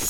Hey 0.00 0.06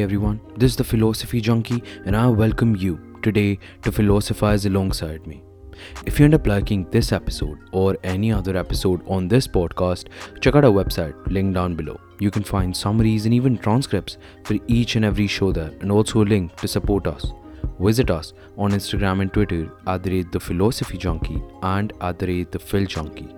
everyone, 0.00 0.40
this 0.56 0.70
is 0.70 0.76
the 0.76 0.84
Philosophy 0.84 1.40
Junkie, 1.40 1.82
and 2.06 2.16
I 2.16 2.28
welcome 2.28 2.76
you 2.76 3.18
today 3.22 3.58
to 3.82 3.90
philosophize 3.90 4.66
alongside 4.66 5.26
me. 5.26 5.42
If 6.06 6.20
you 6.20 6.26
end 6.26 6.34
up 6.34 6.46
liking 6.46 6.88
this 6.90 7.10
episode 7.10 7.58
or 7.72 7.96
any 8.04 8.30
other 8.32 8.56
episode 8.56 9.02
on 9.08 9.26
this 9.26 9.48
podcast, 9.48 10.06
check 10.40 10.54
out 10.54 10.64
our 10.64 10.70
website, 10.70 11.16
link 11.26 11.54
down 11.54 11.74
below. 11.74 11.98
You 12.20 12.30
can 12.30 12.44
find 12.44 12.76
summaries 12.76 13.24
and 13.24 13.34
even 13.34 13.58
transcripts 13.58 14.16
for 14.44 14.58
each 14.68 14.94
and 14.94 15.04
every 15.04 15.26
show 15.26 15.50
there, 15.50 15.72
and 15.80 15.90
also 15.90 16.22
a 16.22 16.24
link 16.24 16.54
to 16.58 16.68
support 16.68 17.08
us. 17.08 17.32
Visit 17.80 18.10
us 18.10 18.32
on 18.56 18.72
Instagram 18.72 19.22
and 19.22 19.32
Twitter 19.32 19.72
at 19.86 20.02
the 20.02 20.10
rate 20.10 20.32
the 20.32 20.40
Philosophy 20.40 20.98
Junkie 20.98 21.42
and 21.62 21.92
at 22.00 22.18
the 22.18 22.26
rate 22.26 22.52
the 22.52 22.58
Phil 22.58 22.86
Junkie. 22.86 23.34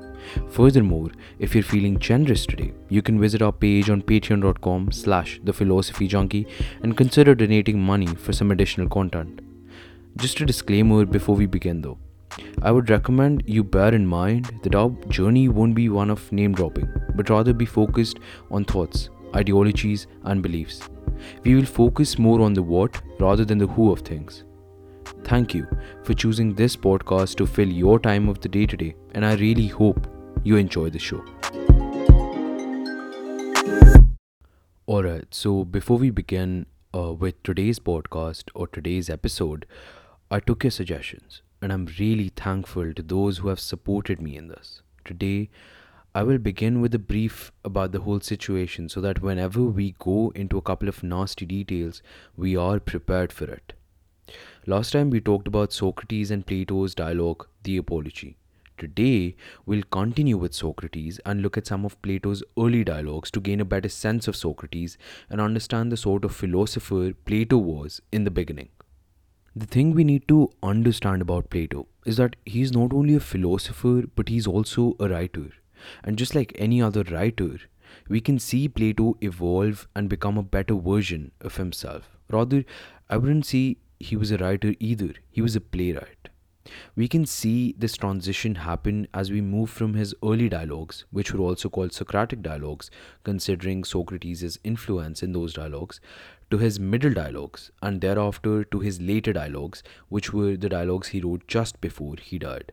Furthermore, 0.51 1.11
if 1.39 1.55
you're 1.55 1.65
feeling 1.65 1.99
generous 1.99 2.47
today, 2.47 2.73
you 2.89 3.03
can 3.03 3.21
visit 3.21 3.43
our 3.43 3.53
page 3.53 3.91
on 3.91 4.03
patreon.com 4.03 4.93
slash 4.93 5.41
the 5.45 5.53
philosophy 5.53 6.07
junkie 6.07 6.47
and 6.83 6.97
consider 6.97 7.35
donating 7.35 7.81
money 7.81 8.07
for 8.07 8.33
some 8.33 8.51
additional 8.51 8.89
content. 8.89 9.41
Just 10.17 10.41
a 10.41 10.47
disclaimer 10.47 11.05
before 11.05 11.37
we 11.37 11.47
begin 11.47 11.83
though. 11.83 11.99
I 12.63 12.71
would 12.71 12.91
recommend 12.91 13.43
you 13.47 13.65
bear 13.65 13.95
in 13.95 14.07
mind 14.07 14.53
that 14.63 14.75
our 14.75 14.91
journey 15.09 15.49
won't 15.49 15.75
be 15.75 15.89
one 15.89 16.11
of 16.11 16.31
name 16.33 16.53
dropping, 16.55 16.89
but 17.17 17.31
rather 17.31 17.53
be 17.53 17.67
focused 17.67 18.19
on 18.51 18.65
thoughts, 18.65 19.11
ideologies, 19.35 20.07
and 20.25 20.43
beliefs. 20.43 20.81
We 21.45 21.55
will 21.55 21.67
focus 21.67 22.19
more 22.19 22.41
on 22.41 22.55
the 22.55 22.63
what 22.63 23.01
rather 23.19 23.45
than 23.45 23.59
the 23.59 23.67
who 23.67 23.91
of 23.93 24.01
things. 24.01 24.45
Thank 25.25 25.55
you 25.55 25.67
for 26.05 26.15
choosing 26.15 26.55
this 26.55 26.77
podcast 26.77 27.37
to 27.37 27.47
fill 27.47 27.69
your 27.69 27.99
time 27.99 28.29
of 28.29 28.41
the 28.41 28.49
day 28.49 28.67
today, 28.67 28.95
and 29.13 29.25
I 29.25 29.35
really 29.35 29.67
hope 29.67 30.07
you 30.45 30.57
enjoy 30.57 30.91
the 30.91 30.99
show. 30.99 31.23
Alright, 34.89 35.27
so 35.31 35.65
before 35.65 35.99
we 35.99 36.11
begin 36.11 36.67
uh, 36.95 37.13
with 37.13 37.43
today's 37.43 37.79
podcast 37.79 38.51
or 38.55 38.67
today's 38.67 39.09
episode, 39.09 39.67
I 40.31 40.41
took 40.41 40.65
your 40.65 40.73
suggestions, 40.73 41.43
and 41.63 41.73
I'm 41.73 41.87
really 41.99 42.33
thankful 42.35 42.93
to 42.95 43.03
those 43.03 43.39
who 43.39 43.49
have 43.49 43.61
supported 43.61 44.21
me 44.21 44.37
in 44.37 44.49
this. 44.49 44.83
Today, 45.05 45.51
I 46.13 46.25
will 46.25 46.39
begin 46.39 46.81
with 46.81 46.93
a 46.93 46.99
brief 46.99 47.53
about 47.65 47.93
the 47.93 48.01
whole 48.01 48.19
situation 48.19 48.89
so 48.89 49.01
that 49.01 49.23
whenever 49.23 49.63
we 49.63 49.95
go 50.01 50.33
into 50.35 50.59
a 50.59 50.63
couple 50.63 50.89
of 50.89 51.05
nasty 51.05 51.47
details, 51.47 52.03
we 52.37 52.57
are 52.57 52.81
prepared 52.81 53.33
for 53.33 53.45
it. 53.45 53.75
Last 54.67 54.91
time 54.91 55.11
we 55.11 55.21
talked 55.21 55.47
about 55.47 55.73
Socrates 55.73 56.33
and 56.33 56.45
Plato's 56.45 56.97
dialogue, 56.97 57.47
The 57.63 57.77
Apology. 57.77 58.37
Today, 58.77 59.37
we'll 59.67 59.85
continue 59.93 60.37
with 60.37 60.53
Socrates 60.53 61.21
and 61.25 61.43
look 61.43 61.57
at 61.57 61.69
some 61.69 61.85
of 61.85 62.01
Plato's 62.03 62.43
early 62.59 62.83
dialogues 62.83 63.31
to 63.31 63.41
gain 63.41 63.61
a 63.61 63.65
better 63.65 63.89
sense 63.89 64.27
of 64.27 64.35
Socrates 64.35 64.99
and 65.29 65.41
understand 65.41 65.93
the 65.93 65.97
sort 65.97 66.25
of 66.25 66.35
philosopher 66.35 67.13
Plato 67.25 67.57
was 67.57 68.03
in 68.11 68.25
the 68.25 68.33
beginning. 68.33 68.71
The 69.55 69.67
thing 69.67 69.95
we 69.95 70.03
need 70.03 70.27
to 70.27 70.51
understand 70.61 71.23
about 71.23 71.51
Plato 71.51 71.87
is 72.05 72.17
that 72.17 72.35
he's 72.45 72.73
not 72.73 72.93
only 72.93 73.15
a 73.15 73.21
philosopher 73.21 74.03
but 74.17 74.29
he's 74.29 74.49
also 74.49 74.97
a 74.99 75.09
writer. 75.09 75.51
And 76.05 76.19
just 76.19 76.35
like 76.35 76.53
any 76.57 76.81
other 76.83 77.03
writer, 77.05 77.59
we 78.09 78.21
can 78.21 78.39
see 78.39 78.69
Plato 78.69 79.17
evolve 79.21 79.89
and 79.95 80.09
become 80.09 80.39
a 80.39 80.43
better 80.43 80.75
version 80.75 81.33
of 81.41 81.57
himself. 81.57 82.17
Rather, 82.31 82.65
I 83.09 83.17
wouldn't 83.17 83.47
say 83.47 83.77
he 83.99 84.17
was 84.17 84.31
a 84.31 84.39
writer 84.39 84.75
either, 84.79 85.15
he 85.31 85.43
was 85.43 85.57
a 85.57 85.61
playwright. 85.61 86.29
We 86.95 87.09
can 87.09 87.27
see 87.27 87.75
this 87.79 87.97
transition 87.97 88.55
happen 88.57 89.09
as 89.13 89.31
we 89.31 89.41
move 89.41 89.71
from 89.71 89.95
his 89.95 90.15
early 90.23 90.49
dialogues, 90.49 91.05
which 91.11 91.33
were 91.33 91.41
also 91.41 91.69
called 91.69 91.93
Socratic 91.93 92.43
dialogues, 92.43 92.91
considering 93.25 93.83
Socrates' 93.83 94.59
influence 94.63 95.23
in 95.23 95.33
those 95.33 95.55
dialogues, 95.55 96.01
to 96.51 96.59
his 96.59 96.79
middle 96.79 97.13
dialogues, 97.13 97.71
and 97.83 98.01
thereafter 98.01 98.65
to 98.65 98.81
his 98.81 99.01
later 99.01 99.33
dialogues, 99.33 99.83
which 100.09 100.33
were 100.33 100.57
the 100.57 100.69
dialogues 100.69 101.09
he 101.09 101.21
wrote 101.21 101.47
just 101.49 101.81
before 101.81 102.17
he 102.21 102.39
died. 102.39 102.73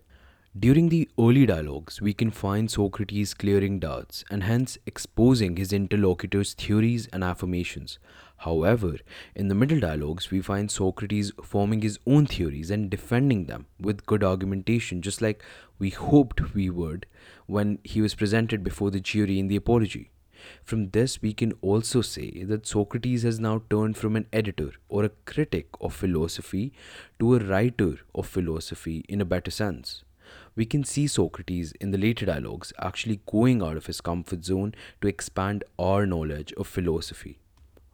During 0.56 0.90
the 0.90 1.08
early 1.20 1.46
dialogues, 1.46 2.02
we 2.02 2.14
can 2.14 2.32
find 2.32 2.72
Socrates 2.72 3.34
clearing 3.36 3.80
doubts 3.80 4.24
and 4.32 4.44
hence 4.44 4.78
exposing 4.88 5.56
his 5.56 5.72
interlocutor's 5.72 6.54
theories 6.54 7.08
and 7.14 7.24
affirmations. 7.24 8.00
However, 8.38 8.96
in 9.36 9.50
the 9.50 9.56
middle 9.56 9.80
dialogues, 9.80 10.32
we 10.32 10.42
find 10.42 10.72
Socrates 10.72 11.32
forming 11.44 11.82
his 11.82 12.00
own 12.08 12.26
theories 12.26 12.72
and 12.72 12.90
defending 12.90 13.46
them 13.46 13.68
with 13.80 14.06
good 14.08 14.24
argumentation, 14.24 15.02
just 15.02 15.22
like 15.22 15.44
we 15.78 15.92
hoped 15.92 16.56
we 16.56 16.70
would 16.72 17.06
when 17.46 17.78
he 17.84 18.02
was 18.02 18.16
presented 18.16 18.64
before 18.64 18.90
the 18.90 19.00
jury 19.00 19.38
in 19.38 19.50
the 19.50 19.56
Apology. 19.58 20.12
From 20.64 20.90
this, 20.90 21.22
we 21.22 21.34
can 21.34 21.54
also 21.62 22.02
say 22.02 22.44
that 22.44 22.66
Socrates 22.66 23.24
has 23.24 23.40
now 23.40 23.64
turned 23.70 23.98
from 23.98 24.16
an 24.16 24.28
editor 24.32 24.72
or 24.88 25.04
a 25.04 25.10
critic 25.26 25.68
of 25.82 25.94
philosophy 25.94 26.74
to 27.20 27.36
a 27.36 27.40
writer 27.40 28.00
of 28.16 28.28
philosophy 28.28 29.04
in 29.10 29.22
a 29.22 29.26
better 29.26 29.52
sense. 29.52 30.04
We 30.58 30.66
can 30.66 30.84
see 30.84 31.06
Socrates 31.06 31.72
in 31.80 31.92
the 31.92 32.00
later 32.00 32.26
dialogues 32.26 32.74
actually 32.80 33.20
going 33.28 33.62
out 33.62 33.78
of 33.78 33.86
his 33.86 34.02
comfort 34.02 34.44
zone 34.44 34.74
to 35.02 35.08
expand 35.08 35.64
our 35.78 36.08
knowledge 36.08 36.52
of 36.54 36.66
philosophy. 36.66 37.38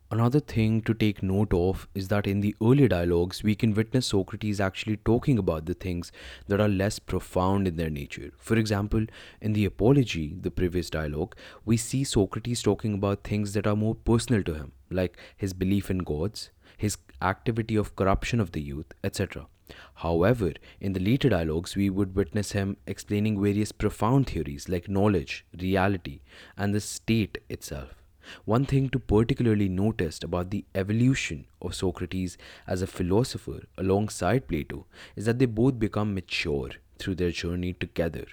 Another 0.09 0.39
thing 0.39 0.81
to 0.83 0.93
take 0.93 1.21
note 1.21 1.53
of 1.53 1.89
is 1.93 2.07
that 2.07 2.25
in 2.25 2.39
the 2.39 2.55
earlier 2.63 2.87
dialogues, 2.87 3.43
we 3.43 3.53
can 3.53 3.73
witness 3.73 4.05
Socrates 4.05 4.61
actually 4.61 4.95
talking 4.95 5.37
about 5.37 5.65
the 5.65 5.73
things 5.73 6.13
that 6.47 6.61
are 6.61 6.69
less 6.69 6.99
profound 6.99 7.67
in 7.67 7.75
their 7.75 7.89
nature. 7.89 8.31
For 8.37 8.55
example, 8.55 9.07
in 9.41 9.51
the 9.51 9.65
Apology, 9.65 10.37
the 10.39 10.51
previous 10.51 10.89
dialogue, 10.89 11.35
we 11.65 11.75
see 11.75 12.05
Socrates 12.05 12.61
talking 12.61 12.93
about 12.93 13.25
things 13.25 13.51
that 13.53 13.67
are 13.67 13.75
more 13.75 13.95
personal 13.95 14.41
to 14.43 14.53
him, 14.53 14.71
like 14.89 15.17
his 15.35 15.51
belief 15.51 15.91
in 15.91 15.97
gods, 15.97 16.49
his 16.83 16.97
activity 17.21 17.75
of 17.77 17.95
corruption 17.95 18.39
of 18.41 18.51
the 18.51 18.61
youth, 18.61 18.93
etc. 19.03 19.47
However, 19.95 20.51
in 20.81 20.93
the 20.93 20.99
later 20.99 21.29
dialogues, 21.29 21.75
we 21.75 21.89
would 21.89 22.15
witness 22.15 22.51
him 22.51 22.75
explaining 22.85 23.41
various 23.41 23.71
profound 23.71 24.27
theories 24.27 24.67
like 24.67 24.89
knowledge, 24.89 25.45
reality, 25.67 26.19
and 26.57 26.75
the 26.75 26.81
state 26.81 27.37
itself. 27.47 28.03
One 28.45 28.65
thing 28.65 28.89
to 28.89 28.99
particularly 28.99 29.69
notice 29.69 30.19
about 30.23 30.49
the 30.49 30.65
evolution 30.75 31.45
of 31.61 31.75
Socrates 31.75 32.37
as 32.67 32.81
a 32.81 32.93
philosopher 32.97 33.59
alongside 33.77 34.47
Plato 34.47 34.85
is 35.15 35.25
that 35.25 35.39
they 35.39 35.45
both 35.45 35.79
become 35.79 36.13
mature 36.13 36.71
through 36.99 37.15
their 37.15 37.31
journey 37.31 37.73
together. 37.73 38.25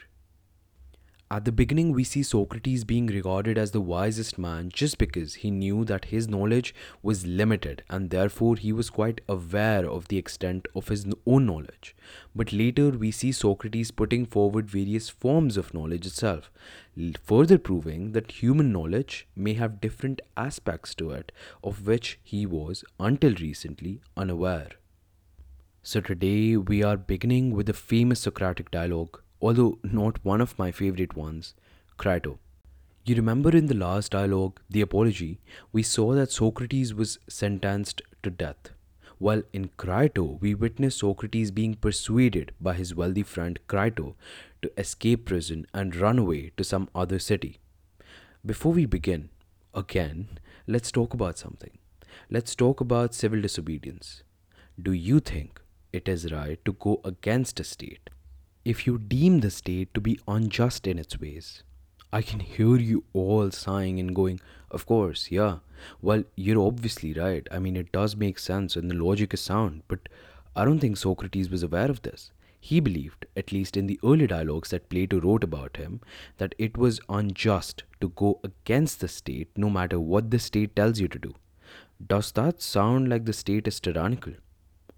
At 1.33 1.45
the 1.45 1.53
beginning, 1.53 1.93
we 1.93 2.03
see 2.03 2.25
Socrates 2.25 2.83
being 2.83 3.07
regarded 3.07 3.57
as 3.57 3.71
the 3.71 3.81
wisest 3.81 4.37
man 4.37 4.69
just 4.69 4.99
because 4.99 5.35
he 5.35 5.51
knew 5.53 5.85
that 5.85 6.07
his 6.07 6.27
knowledge 6.27 6.75
was 7.05 7.25
limited 7.25 7.85
and 7.89 8.11
therefore 8.11 8.57
he 8.57 8.73
was 8.73 8.91
quite 8.91 9.21
aware 9.29 9.89
of 9.89 10.09
the 10.09 10.19
extent 10.19 10.67
of 10.75 10.89
his 10.89 11.07
own 11.25 11.47
knowledge. 11.47 11.95
But 12.35 12.53
later, 12.53 12.91
we 12.91 13.13
see 13.13 13.31
Socrates 13.31 13.93
putting 13.93 14.27
forward 14.27 14.69
various 14.69 15.09
forms 15.09 15.57
of 15.57 15.73
knowledge 15.73 16.05
itself, 16.05 16.51
further 17.23 17.59
proving 17.59 18.11
that 18.11 18.43
human 18.43 18.73
knowledge 18.73 19.29
may 19.37 19.53
have 19.55 19.81
different 19.81 20.21
aspects 20.37 20.97
to 20.97 21.13
it 21.13 21.31
of 21.63 21.87
which 21.87 22.19
he 22.25 22.45
was, 22.45 22.83
until 22.99 23.35
recently, 23.35 24.01
unaware. 24.17 24.71
So, 25.85 26.01
today 26.01 26.57
we 26.57 26.83
are 26.83 26.97
beginning 26.97 27.53
with 27.53 27.67
the 27.67 27.73
famous 27.73 28.19
Socratic 28.19 28.73
dialogue 28.73 29.23
although 29.41 29.79
not 29.83 30.25
one 30.25 30.41
of 30.41 30.59
my 30.59 30.71
favorite 30.71 31.17
ones, 31.17 31.55
Crito. 31.97 32.39
You 33.05 33.17
remember 33.17 33.57
in 33.57 33.67
the 33.67 33.75
last 33.75 34.13
dialogue, 34.13 34.61
the 34.69 34.83
apology, 34.83 35.41
we 35.73 35.83
saw 35.83 36.15
that 36.15 36.31
Socrates 36.31 36.93
was 36.93 37.19
sentenced 37.29 38.03
to 38.23 38.31
death. 38.31 38.71
While 39.19 39.43
in 39.53 39.71
Crito, 39.77 40.39
we 40.41 40.55
witness 40.55 40.97
Socrates 40.97 41.51
being 41.51 41.75
persuaded 41.75 42.53
by 42.61 42.75
his 42.75 42.95
wealthy 42.95 43.23
friend 43.23 43.59
Crito 43.69 44.15
to 44.63 44.71
escape 44.79 45.27
prison 45.27 45.67
and 45.75 45.97
run 45.97 46.19
away 46.19 46.53
to 46.57 46.65
some 46.65 46.89
other 46.95 47.19
city. 47.19 47.59
Before 48.45 48.73
we 48.73 48.87
begin, 48.87 49.31
again, 49.75 50.39
let's 50.67 50.91
talk 50.91 51.13
about 51.13 51.39
something. 51.39 51.79
Let's 52.31 52.55
talk 52.55 52.81
about 52.81 53.15
civil 53.15 53.41
disobedience. 53.41 54.23
Do 54.81 54.93
you 54.93 55.21
think 55.21 55.61
it 55.93 56.09
is 56.09 56.33
right 56.33 56.63
to 56.65 56.73
go 56.73 57.01
against 57.05 57.61
a 57.61 57.65
state 57.65 58.09
if 58.65 58.87
you 58.87 58.99
deem 58.99 59.41
the 59.41 59.51
state 59.51 59.93
to 59.95 60.01
be 60.01 60.21
unjust 60.29 60.87
in 60.87 60.99
its 60.99 61.19
ways. 61.19 61.63
I 62.13 62.23
can 62.23 62.41
hear 62.41 62.77
you 62.77 63.05
all 63.13 63.51
sighing 63.51 63.99
and 64.01 64.15
going, 64.15 64.41
Of 64.71 64.85
course, 64.85 65.31
yeah. 65.31 65.59
Well, 66.03 66.25
you're 66.37 66.61
obviously 66.61 67.13
right. 67.15 67.47
I 67.51 67.59
mean, 67.59 67.77
it 67.77 67.93
does 67.93 68.17
make 68.17 68.39
sense 68.39 68.77
and 68.77 68.91
the 68.91 68.95
logic 68.95 69.33
is 69.33 69.41
sound, 69.41 69.83
but 69.89 70.09
I 70.55 70.65
don't 70.65 70.81
think 70.81 70.97
Socrates 70.97 71.49
was 71.49 71.63
aware 71.63 71.91
of 71.91 72.03
this. 72.03 72.33
He 72.61 72.81
believed, 72.81 73.25
at 73.37 73.53
least 73.53 73.77
in 73.77 73.87
the 73.87 73.99
early 74.05 74.27
dialogues 74.27 74.71
that 74.71 74.91
Plato 74.91 75.21
wrote 75.21 75.43
about 75.43 75.79
him, 75.79 76.01
that 76.37 76.55
it 76.59 76.77
was 76.77 77.01
unjust 77.09 77.85
to 78.03 78.11
go 78.11 78.41
against 78.45 79.01
the 79.01 79.09
state 79.09 79.49
no 79.57 79.71
matter 79.71 79.99
what 79.99 80.31
the 80.31 80.39
state 80.39 80.77
tells 80.77 81.01
you 81.01 81.09
to 81.09 81.19
do. 81.19 81.35
Does 82.07 82.33
that 82.33 82.61
sound 82.61 83.09
like 83.09 83.25
the 83.25 83.33
state 83.33 83.67
is 83.67 83.81
tyrannical? 83.81 84.35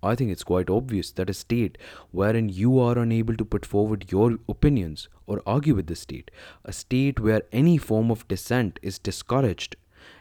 I 0.03 0.17
think 0.17 0.33
it's 0.33 0.43
quite 0.43 0.69
obvious 0.69 1.13
that 1.13 1.31
a 1.31 1.35
state 1.35 1.79
wherein 2.11 2.49
you 2.49 2.79
are 2.81 2.99
unable 2.99 3.37
to 3.37 3.45
put 3.45 3.65
forward 3.65 4.11
your 4.11 4.39
opinions 4.49 5.09
or 5.27 5.43
argue 5.47 5.77
with 5.77 5.87
the 5.87 5.95
state, 5.95 6.31
a 6.65 6.73
state 6.73 7.21
where 7.21 7.43
any 7.53 7.79
form 7.79 8.11
of 8.11 8.27
dissent 8.27 8.81
is 8.83 8.99
discouraged, 8.99 9.77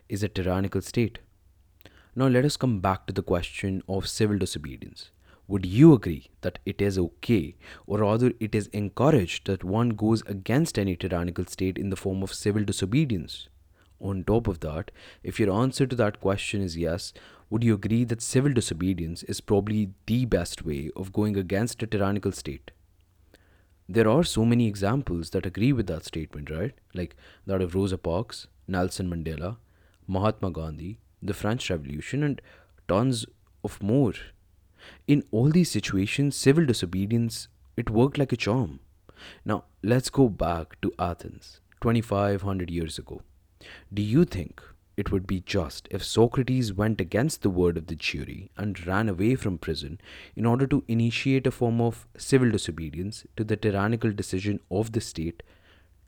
is 0.08 0.22
a 0.22 0.30
tyrannical 0.30 0.82
state. 0.82 1.20
Now, 2.16 2.28
let 2.28 2.46
us 2.46 2.58
come 2.58 2.80
back 2.80 3.08
to 3.08 3.14
the 3.14 3.24
question 3.24 3.82
of 3.88 4.08
civil 4.08 4.38
disobedience. 4.38 5.10
Would 5.48 5.66
you 5.66 5.94
agree 5.94 6.28
that 6.42 6.60
it 6.66 6.82
is 6.82 6.98
okay, 6.98 7.56
or 7.88 8.00
rather, 8.00 8.34
it 8.40 8.54
is 8.54 8.68
encouraged 8.68 9.48
that 9.48 9.64
one 9.64 9.90
goes 9.90 10.22
against 10.28 10.78
any 10.78 10.96
tyrannical 10.96 11.46
state 11.46 11.78
in 11.78 11.90
the 11.90 11.96
form 11.96 12.22
of 12.22 12.34
civil 12.34 12.64
disobedience? 12.64 13.50
On 14.02 14.24
top 14.24 14.48
of 14.48 14.62
that, 14.62 14.90
if 15.24 15.40
your 15.40 15.52
answer 15.54 15.86
to 15.86 15.96
that 15.96 16.20
question 16.20 16.62
is 16.62 16.76
yes, 16.76 17.14
would 17.50 17.64
you 17.64 17.76
agree 17.76 18.04
that 18.06 18.22
civil 18.22 18.52
disobedience 18.52 19.24
is 19.24 19.42
probably 19.42 19.92
the 20.08 20.26
best 20.26 20.66
way 20.66 20.90
of 20.96 21.14
going 21.14 21.38
against 21.38 21.84
a 21.84 21.88
tyrannical 21.88 22.32
state? 22.32 22.72
There 23.88 24.10
are 24.10 24.24
so 24.24 24.44
many 24.46 24.68
examples 24.68 25.30
that 25.32 25.46
agree 25.46 25.74
with 25.74 25.86
that 25.88 26.06
statement, 26.06 26.50
right? 26.50 26.74
Like 26.96 27.16
that 27.46 27.62
of 27.62 27.76
Rosa 27.76 27.98
Parks, 27.98 28.48
Nelson 28.68 29.10
Mandela, 29.10 29.58
Mahatma 30.08 30.50
Gandhi, 30.50 31.00
the 31.22 31.34
French 31.34 31.70
Revolution, 31.70 32.24
and 32.24 32.42
tons 32.88 33.26
of 33.64 33.84
more. 33.84 34.14
In 35.08 35.24
all 35.32 35.50
these 35.50 35.70
situations, 35.70 36.36
civil 36.36 36.66
disobedience 36.66 37.50
it 37.78 37.90
worked 37.90 38.18
like 38.18 38.32
a 38.32 38.38
charm. 38.38 38.80
Now, 39.46 39.66
let's 39.84 40.10
go 40.10 40.30
back 40.30 40.80
to 40.82 40.92
Athens 40.98 41.60
2500 41.82 42.70
years 42.72 42.98
ago. 42.98 43.22
Do 43.94 44.02
you 44.02 44.26
think 44.26 44.62
it 44.98 45.12
would 45.12 45.26
be 45.26 45.40
just 45.42 45.88
if 45.90 46.04
Socrates 46.04 46.74
went 46.74 47.02
against 47.02 47.42
the 47.42 47.50
word 47.50 47.78
of 47.78 47.88
the 47.88 47.96
jury 47.96 48.52
and 48.58 48.86
ran 48.86 49.10
away 49.10 49.36
from 49.36 49.58
prison 49.58 50.00
in 50.36 50.46
order 50.46 50.68
to 50.68 50.84
initiate 50.88 51.48
a 51.48 51.52
form 51.52 51.82
of 51.82 52.08
civil 52.18 52.52
disobedience 52.52 53.26
to 53.38 53.44
the 53.44 53.58
tyrannical 53.58 54.12
decision 54.12 54.60
of 54.70 54.92
the 54.92 55.02
state 55.02 55.44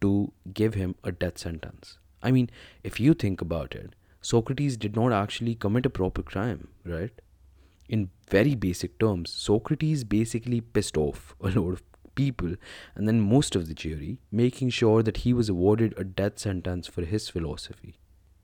to 0.01 0.31
give 0.53 0.73
him 0.73 0.95
a 1.03 1.11
death 1.11 1.37
sentence? 1.37 1.97
I 2.21 2.31
mean, 2.31 2.49
if 2.83 2.99
you 2.99 3.13
think 3.13 3.41
about 3.41 3.73
it, 3.73 3.95
Socrates 4.21 4.77
did 4.77 4.95
not 4.95 5.11
actually 5.11 5.55
commit 5.55 5.85
a 5.85 5.89
proper 5.89 6.23
crime, 6.23 6.69
right? 6.85 7.11
In 7.89 8.09
very 8.29 8.55
basic 8.55 8.97
terms, 8.99 9.29
Socrates 9.31 10.03
basically 10.03 10.61
pissed 10.61 10.97
off 10.97 11.35
a 11.41 11.49
lot 11.49 11.73
of 11.73 11.92
people 12.15 12.55
and 12.95 13.07
then 13.07 13.19
most 13.19 13.55
of 13.55 13.67
the 13.67 13.73
jury, 13.73 14.19
making 14.31 14.69
sure 14.69 15.03
that 15.03 15.17
he 15.17 15.33
was 15.33 15.49
awarded 15.49 15.93
a 15.97 16.03
death 16.03 16.39
sentence 16.39 16.87
for 16.87 17.03
his 17.03 17.29
philosophy. 17.29 17.95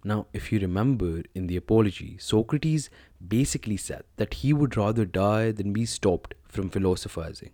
Now, 0.04 0.28
if 0.34 0.52
you 0.52 0.60
remember 0.60 1.24
in 1.36 1.48
the 1.48 1.58
Apology, 1.58 2.18
Socrates 2.20 2.90
basically 3.26 3.76
said 3.76 4.04
that 4.16 4.36
he 4.36 4.54
would 4.54 4.78
rather 4.78 5.06
die 5.06 5.52
than 5.52 5.74
be 5.74 5.86
stopped 5.86 6.36
from 6.48 6.70
philosophizing. 6.70 7.52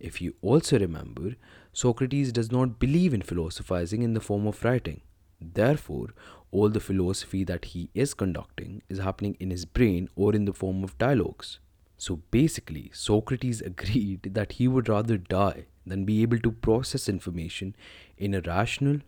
If 0.00 0.20
you 0.20 0.34
also 0.42 0.78
remember, 0.78 1.36
Socrates 1.72 2.32
does 2.32 2.50
not 2.50 2.78
believe 2.78 3.14
in 3.14 3.22
philosophizing 3.22 4.02
in 4.02 4.14
the 4.14 4.20
form 4.20 4.46
of 4.46 4.64
writing. 4.64 5.02
Therefore, 5.40 6.08
all 6.50 6.68
the 6.68 6.80
philosophy 6.80 7.44
that 7.44 7.66
he 7.66 7.90
is 7.94 8.14
conducting 8.14 8.82
is 8.88 8.98
happening 8.98 9.36
in 9.38 9.50
his 9.50 9.64
brain 9.64 10.08
or 10.16 10.34
in 10.34 10.44
the 10.44 10.52
form 10.52 10.82
of 10.82 10.98
dialogues. 10.98 11.60
So 11.98 12.16
basically, 12.30 12.90
Socrates 12.92 13.60
agreed 13.60 14.22
that 14.34 14.52
he 14.52 14.68
would 14.68 14.88
rather 14.88 15.16
die 15.16 15.66
than 15.86 16.04
be 16.04 16.22
able 16.22 16.38
to 16.40 16.50
process 16.50 17.08
information 17.08 17.74
in 18.18 18.34
a 18.34 18.40
rational 18.40 18.98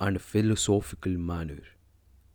and 0.00 0.20
philosophical 0.20 1.12
manner. 1.12 1.60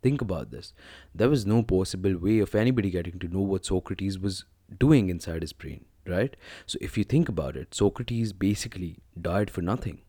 Think 0.02 0.20
about 0.20 0.50
this. 0.50 0.72
There 1.14 1.28
was 1.28 1.44
no 1.44 1.62
possible 1.62 2.16
way 2.16 2.38
of 2.38 2.54
anybody 2.54 2.90
getting 2.90 3.18
to 3.18 3.28
know 3.28 3.40
what 3.40 3.66
Socrates 3.66 4.18
was 4.18 4.44
doing 4.78 5.08
inside 5.08 5.42
his 5.42 5.52
brain, 5.52 5.84
right? 6.06 6.36
So 6.66 6.78
if 6.80 6.96
you 6.96 7.04
think 7.04 7.28
about 7.28 7.56
it, 7.56 7.74
Socrates 7.74 8.32
basically 8.32 8.98
died 9.20 9.50
for 9.50 9.60
nothing. 9.60 10.02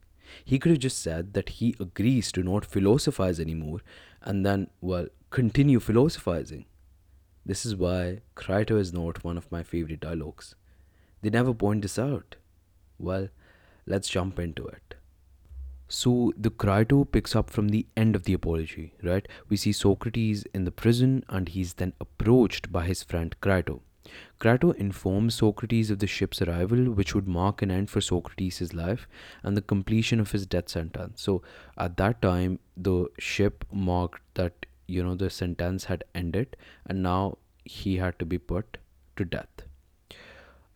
He 0.45 0.59
could 0.59 0.71
have 0.71 0.79
just 0.79 1.01
said 1.01 1.33
that 1.33 1.49
he 1.49 1.75
agrees 1.79 2.31
to 2.33 2.43
not 2.43 2.65
philosophize 2.65 3.39
anymore 3.39 3.79
and 4.21 4.45
then, 4.45 4.69
well, 4.79 5.07
continue 5.31 5.79
philosophizing. 5.79 6.65
This 7.45 7.65
is 7.65 7.75
why 7.75 8.19
Crito 8.35 8.77
is 8.77 8.93
not 8.93 9.23
one 9.23 9.37
of 9.37 9.51
my 9.51 9.63
favorite 9.63 10.01
dialogues. 10.01 10.55
They 11.21 11.29
never 11.29 11.53
point 11.53 11.81
this 11.81 11.97
out. 11.97 12.35
Well, 12.97 13.29
let's 13.85 14.09
jump 14.09 14.39
into 14.39 14.67
it. 14.67 14.95
So 15.87 16.31
the 16.37 16.51
Crito 16.51 17.03
picks 17.03 17.35
up 17.35 17.49
from 17.49 17.69
the 17.69 17.87
end 17.97 18.15
of 18.15 18.23
the 18.23 18.33
apology, 18.33 18.93
right? 19.03 19.27
We 19.49 19.57
see 19.57 19.71
Socrates 19.71 20.45
in 20.53 20.65
the 20.65 20.71
prison 20.71 21.23
and 21.27 21.49
he's 21.49 21.73
then 21.73 21.93
approached 21.99 22.71
by 22.71 22.85
his 22.85 23.01
friend 23.01 23.35
Crito. 23.41 23.81
Crito 24.39 24.71
informs 24.71 25.35
Socrates 25.35 25.89
of 25.91 25.99
the 25.99 26.07
ship's 26.07 26.41
arrival, 26.41 26.91
which 26.91 27.13
would 27.13 27.27
mark 27.27 27.61
an 27.61 27.71
end 27.71 27.89
for 27.89 28.01
Socrates' 28.01 28.73
life 28.73 29.07
and 29.43 29.57
the 29.57 29.61
completion 29.61 30.19
of 30.19 30.31
his 30.31 30.45
death 30.45 30.69
sentence. 30.69 31.21
So 31.21 31.41
at 31.77 31.97
that 31.97 32.21
time, 32.21 32.59
the 32.77 33.07
ship 33.17 33.65
marked 33.71 34.21
that 34.35 34.65
you 34.89 35.03
know 35.03 35.15
the 35.15 35.29
sentence 35.29 35.85
had 35.85 36.03
ended 36.13 36.57
and 36.85 37.03
now 37.03 37.37
he 37.63 37.97
had 37.97 38.17
to 38.19 38.25
be 38.25 38.37
put 38.37 38.77
to 39.15 39.25
death. 39.25 39.63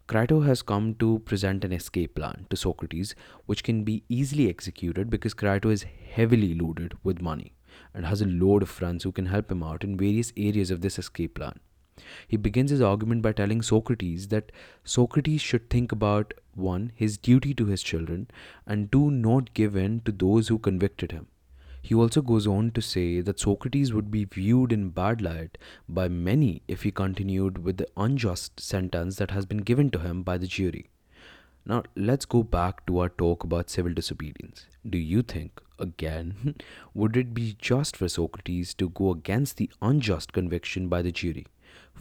Crito 0.06 0.42
has 0.42 0.62
come 0.62 0.95
to 0.95 1.19
present 1.19 1.63
an 1.63 1.71
escape 1.71 2.15
plan 2.15 2.45
to 2.50 2.57
Socrates, 2.57 3.15
which 3.45 3.63
can 3.63 3.83
be 3.83 4.04
easily 4.10 4.50
executed 4.50 5.10
because 5.10 5.33
Crito 5.33 5.69
is 5.69 5.86
heavily 6.12 6.54
loaded 6.54 6.94
with 7.04 7.21
money 7.21 7.54
and 7.94 8.06
has 8.06 8.21
a 8.21 8.25
load 8.25 8.62
of 8.63 8.69
friends 8.69 9.04
who 9.04 9.12
can 9.12 9.27
help 9.27 9.51
him 9.51 9.63
out 9.63 9.83
in 9.83 9.98
various 9.98 10.33
areas 10.36 10.71
of 10.71 10.81
this 10.81 11.00
escape 11.00 11.36
plan. 11.36 11.59
He 12.27 12.38
begins 12.38 12.71
his 12.71 12.81
argument 12.81 13.21
by 13.21 13.31
telling 13.31 13.62
Socrates 13.62 14.27
that 14.27 14.51
Socrates 14.83 15.42
should 15.42 15.69
think 15.69 15.92
about 15.92 16.33
1. 16.56 16.92
his 16.95 17.18
duty 17.18 17.54
to 17.54 17.66
his 17.66 17.81
children, 17.81 18.27
and 18.68 18.92
2. 18.92 19.09
not 19.12 19.54
give 19.54 19.75
in 19.75 20.01
to 20.01 20.12
those 20.12 20.48
who 20.48 20.59
convicted 20.59 21.12
him. 21.12 21.27
He 21.83 21.94
also 21.94 22.21
goes 22.21 22.47
on 22.47 22.71
to 22.71 22.81
say 22.81 23.19
that 23.19 23.41
Socrates 23.41 23.94
would 23.94 24.09
be 24.09 24.24
viewed 24.24 24.71
in 24.71 24.91
bad 24.91 25.21
light 25.21 25.57
by 25.89 26.07
many 26.07 26.62
if 26.65 26.83
he 26.83 26.91
continued 26.91 27.57
with 27.65 27.75
the 27.75 27.89
unjust 27.97 28.62
sentence 28.62 29.18
that 29.18 29.31
has 29.31 29.45
been 29.45 29.57
given 29.57 29.91
to 29.91 30.00
him 30.00 30.24
by 30.24 30.38
the 30.38 30.47
jury. 30.47 30.89
Now, 31.65 31.83
let's 31.97 32.24
go 32.24 32.41
back 32.41 32.85
to 32.85 33.00
our 33.00 33.09
talk 33.09 33.44
about 33.44 33.69
civil 33.69 33.94
disobedience. 33.94 34.65
Do 34.89 34.97
you 34.97 35.24
think, 35.24 35.62
again, 35.77 36.56
would 36.94 37.18
it 37.18 37.33
be 37.33 37.57
just 37.59 37.97
for 37.97 38.07
Socrates 38.07 38.74
to 38.75 38.88
go 38.88 39.12
against 39.12 39.57
the 39.57 39.69
unjust 39.81 40.31
conviction 40.31 40.88
by 40.88 41.01
the 41.01 41.12
jury? 41.12 41.47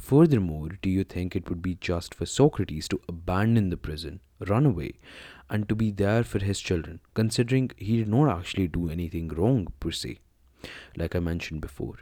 Furthermore, 0.03 0.71
do 0.83 0.91
you 0.91 1.05
think 1.05 1.37
it 1.37 1.49
would 1.49 1.63
be 1.63 1.77
just 1.77 2.13
for 2.13 2.27
Socrates 2.27 2.89
to 2.89 3.01
abandon 3.09 3.71
the 3.71 3.77
prison, 3.77 4.19
run 4.49 4.67
away, 4.67 4.95
and 5.49 5.69
to 5.69 5.77
be 5.77 5.93
there 5.93 6.25
for 6.25 6.41
his 6.41 6.59
children, 6.59 6.99
considering 7.15 7.71
he 7.77 7.99
did 7.99 8.09
not 8.09 8.29
actually 8.29 8.67
do 8.67 8.91
anything 8.91 9.29
wrong 9.29 9.69
per 9.79 9.93
se, 9.93 10.19
like 10.97 11.15
I 11.15 11.21
mentioned 11.21 11.61
before. 11.61 11.99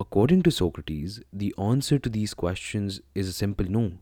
According 0.00 0.42
to 0.44 0.50
Socrates, 0.50 1.20
the 1.30 1.54
answer 1.58 1.98
to 1.98 2.08
these 2.08 2.32
questions 2.32 3.02
is 3.14 3.28
a 3.28 3.34
simple 3.34 3.66
no. 3.66 3.92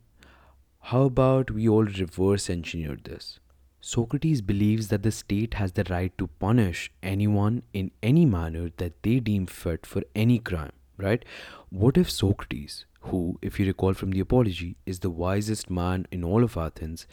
How 0.81 1.03
about 1.03 1.51
we 1.51 1.69
all 1.69 1.85
reverse 1.85 2.49
engineer 2.49 2.97
this? 3.03 3.41
Socrates 3.81 4.41
believes 4.41 4.89
that 4.89 5.03
the 5.03 5.11
state 5.11 5.55
has 5.55 5.73
the 5.73 5.85
right 5.91 6.17
to 6.19 6.29
punish 6.39 6.93
anyone 7.03 7.65
in 7.73 7.91
any 8.01 8.27
manner 8.27 8.71
that 8.77 9.03
they 9.03 9.19
deem 9.19 9.47
fit 9.47 9.85
for 9.85 10.03
any 10.15 10.39
crime, 10.39 10.73
right? 10.97 11.25
What 11.71 11.99
if 11.99 12.09
Socrates, 12.09 12.85
who, 13.09 13.39
if 13.43 13.59
you 13.59 13.67
recall 13.67 13.95
from 13.95 14.11
the 14.11 14.21
Apology, 14.21 14.77
is 14.87 15.01
the 15.01 15.11
wisest 15.11 15.71
man 15.71 16.07
in 16.11 16.25
all 16.25 16.45
of 16.45 16.57
Athens, 16.57 17.07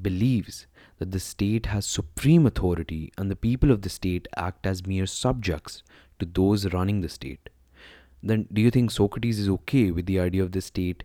believes 0.00 0.66
that 0.98 1.10
the 1.10 1.20
state 1.20 1.66
has 1.66 1.86
supreme 1.86 2.46
authority 2.46 3.12
and 3.18 3.30
the 3.30 3.36
people 3.36 3.70
of 3.70 3.82
the 3.82 3.88
state 3.88 4.28
act 4.36 4.66
as 4.66 4.86
mere 4.86 5.06
subjects 5.06 5.82
to 6.18 6.26
those 6.26 6.72
running 6.72 7.00
the 7.00 7.08
state, 7.08 7.48
then 8.22 8.46
do 8.52 8.62
you 8.62 8.70
think 8.70 8.90
Socrates 8.90 9.38
is 9.38 9.48
okay 9.48 9.90
with 9.90 10.06
the 10.06 10.20
idea 10.20 10.42
of 10.42 10.52
the 10.52 10.60
state 10.60 11.02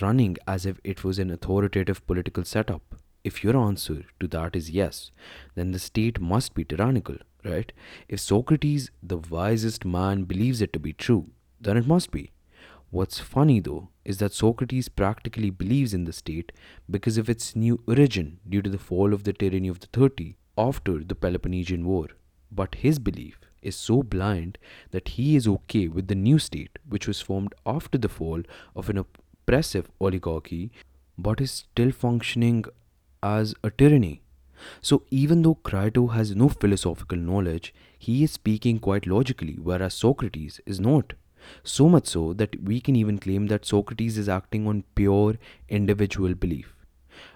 running 0.00 0.36
as 0.46 0.64
if 0.64 0.80
it 0.84 1.02
was 1.02 1.18
an 1.18 1.30
authoritative 1.30 2.06
political 2.06 2.44
setup? 2.44 2.94
If 3.24 3.42
your 3.42 3.56
answer 3.56 4.04
to 4.20 4.28
that 4.28 4.56
is 4.56 4.70
yes, 4.70 5.10
then 5.54 5.72
the 5.72 5.78
state 5.78 6.20
must 6.20 6.54
be 6.54 6.64
tyrannical, 6.64 7.16
right? 7.44 7.72
If 8.08 8.20
Socrates, 8.20 8.90
the 9.02 9.18
wisest 9.18 9.84
man, 9.84 10.24
believes 10.24 10.60
it 10.60 10.72
to 10.72 10.78
be 10.78 10.92
true, 10.92 11.30
then 11.60 11.76
it 11.76 11.86
must 11.86 12.10
be. 12.10 12.30
What's 12.92 13.20
funny 13.20 13.58
though 13.58 13.88
is 14.04 14.18
that 14.18 14.34
Socrates 14.34 14.90
practically 14.90 15.48
believes 15.48 15.94
in 15.94 16.04
the 16.04 16.12
state 16.12 16.52
because 16.90 17.16
of 17.16 17.30
its 17.30 17.56
new 17.56 17.82
origin 17.88 18.38
due 18.46 18.60
to 18.60 18.68
the 18.68 18.76
fall 18.76 19.14
of 19.14 19.24
the 19.24 19.32
tyranny 19.32 19.68
of 19.68 19.80
the 19.80 19.86
Thirty 19.86 20.36
after 20.58 21.02
the 21.02 21.14
Peloponnesian 21.14 21.86
War. 21.86 22.08
But 22.50 22.74
his 22.74 22.98
belief 22.98 23.40
is 23.62 23.76
so 23.76 24.02
blind 24.02 24.58
that 24.90 25.08
he 25.08 25.36
is 25.36 25.48
okay 25.48 25.88
with 25.88 26.08
the 26.08 26.14
new 26.14 26.38
state 26.38 26.78
which 26.86 27.08
was 27.08 27.22
formed 27.22 27.54
after 27.64 27.96
the 27.96 28.10
fall 28.10 28.42
of 28.76 28.90
an 28.90 28.98
oppressive 28.98 29.88
oligarchy 29.98 30.70
but 31.16 31.40
is 31.40 31.50
still 31.50 31.92
functioning 31.92 32.66
as 33.22 33.54
a 33.64 33.70
tyranny. 33.70 34.20
So, 34.82 35.04
even 35.10 35.40
though 35.40 35.54
Crito 35.54 36.08
has 36.08 36.36
no 36.36 36.50
philosophical 36.50 37.16
knowledge, 37.16 37.74
he 37.98 38.22
is 38.22 38.32
speaking 38.32 38.80
quite 38.80 39.06
logically, 39.06 39.54
whereas 39.54 39.94
Socrates 39.94 40.60
is 40.66 40.78
not. 40.78 41.14
So 41.62 41.88
much 41.88 42.06
so 42.06 42.32
that 42.34 42.62
we 42.62 42.80
can 42.80 42.96
even 42.96 43.18
claim 43.18 43.46
that 43.48 43.66
Socrates 43.66 44.18
is 44.18 44.28
acting 44.28 44.66
on 44.66 44.84
pure 44.94 45.38
individual 45.68 46.34
belief. 46.34 46.74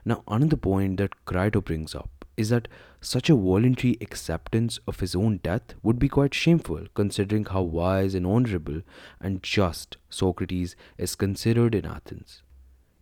Now, 0.04 0.22
another 0.28 0.56
point 0.56 0.96
that 0.98 1.24
Crito 1.24 1.60
brings 1.60 1.94
up 1.94 2.24
is 2.36 2.50
that 2.50 2.68
such 3.00 3.30
a 3.30 3.36
voluntary 3.36 3.96
acceptance 4.00 4.78
of 4.86 5.00
his 5.00 5.14
own 5.14 5.38
death 5.38 5.74
would 5.82 5.98
be 5.98 6.08
quite 6.08 6.34
shameful 6.34 6.86
considering 6.94 7.44
how 7.44 7.62
wise 7.62 8.14
and 8.14 8.26
honorable 8.26 8.82
and 9.20 9.42
just 9.42 9.96
Socrates 10.10 10.76
is 10.98 11.14
considered 11.14 11.74
in 11.74 11.86
Athens. 11.86 12.42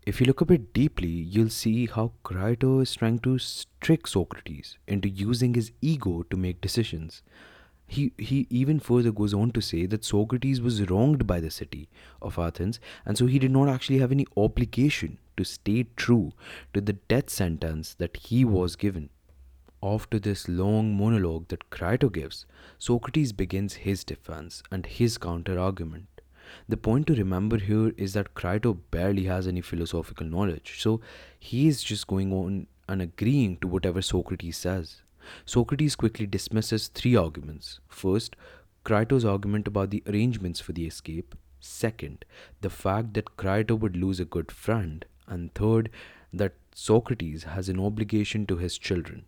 If 0.07 0.21
you 0.21 0.27
look 0.27 0.43
a 0.43 0.45
bit 0.45 0.75
deeply, 0.75 1.09
you'll 1.09 1.49
see 1.49 1.87
how 1.87 2.13
Crito 2.23 2.81
is 2.81 2.95
trying 2.95 3.21
to 3.21 3.39
trick 3.81 4.07
Socrates 4.07 4.77
into 4.87 5.09
using 5.09 5.55
his 5.55 5.73
ego 5.81 6.25
to 6.31 6.37
make 6.37 6.61
decisions. 6.61 7.23
He, 7.87 8.13
he 8.17 8.47
even 8.51 8.81
further 8.81 9.13
goes 9.13 9.35
on 9.35 9.51
to 9.53 9.61
say 9.61 9.87
that 9.87 10.05
Socrates 10.05 10.61
was 10.61 10.89
wronged 10.91 11.27
by 11.27 11.41
the 11.41 11.51
city 11.51 11.89
of 12.23 12.39
Athens, 12.39 12.81
and 13.05 13.17
so 13.19 13.27
he 13.27 13.39
did 13.39 13.51
not 13.51 13.69
actually 13.69 13.99
have 13.99 14.11
any 14.11 14.27
obligation 14.37 15.19
to 15.37 15.45
stay 15.45 15.87
true 15.97 16.33
to 16.73 16.81
the 16.81 16.95
death 16.95 17.31
sentence 17.31 17.95
that 17.95 18.17
he 18.17 18.45
was 18.45 18.77
given. 18.77 19.11
After 19.83 20.19
this 20.19 20.49
long 20.49 20.97
monologue 20.97 21.49
that 21.49 21.69
Crito 21.69 22.09
gives, 22.09 22.47
Socrates 22.79 23.33
begins 23.33 23.75
his 23.75 24.03
defense 24.03 24.63
and 24.71 24.87
his 24.87 25.19
counter 25.19 25.59
argument. 25.59 26.07
The 26.69 26.79
point 26.79 27.07
to 27.09 27.15
remember 27.15 27.59
here 27.59 27.93
is 27.99 28.15
that 28.15 28.35
Crito 28.35 28.75
barely 28.91 29.25
has 29.25 29.47
any 29.47 29.61
philosophical 29.61 30.27
knowledge, 30.27 30.81
so 30.81 31.01
he 31.39 31.69
is 31.69 31.83
just 31.83 32.07
going 32.07 32.33
on 32.33 32.67
and 32.89 33.03
agreeing 33.03 33.59
to 33.59 33.69
whatever 33.69 34.01
Socrates 34.01 34.57
says. 34.57 35.03
Socrates 35.45 35.97
quickly 35.97 36.27
dismisses 36.27 36.89
three 36.89 37.17
arguments. 37.17 37.81
First, 37.89 38.37
Crito's 38.85 39.25
argument 39.25 39.67
about 39.67 39.91
the 39.91 40.03
arrangements 40.07 40.61
for 40.61 40.73
the 40.73 40.87
escape. 40.87 41.35
Second, 41.61 42.25
the 42.61 42.71
fact 42.71 43.15
that 43.15 43.37
Crito 43.37 43.75
would 43.75 43.97
lose 43.97 44.21
a 44.21 44.25
good 44.25 44.53
friend. 44.53 45.05
And 45.27 45.55
third, 45.55 45.91
that 46.33 46.55
Socrates 46.75 47.45
has 47.45 47.69
an 47.69 47.81
obligation 47.81 48.47
to 48.47 48.57
his 48.57 48.77
children. 48.77 49.25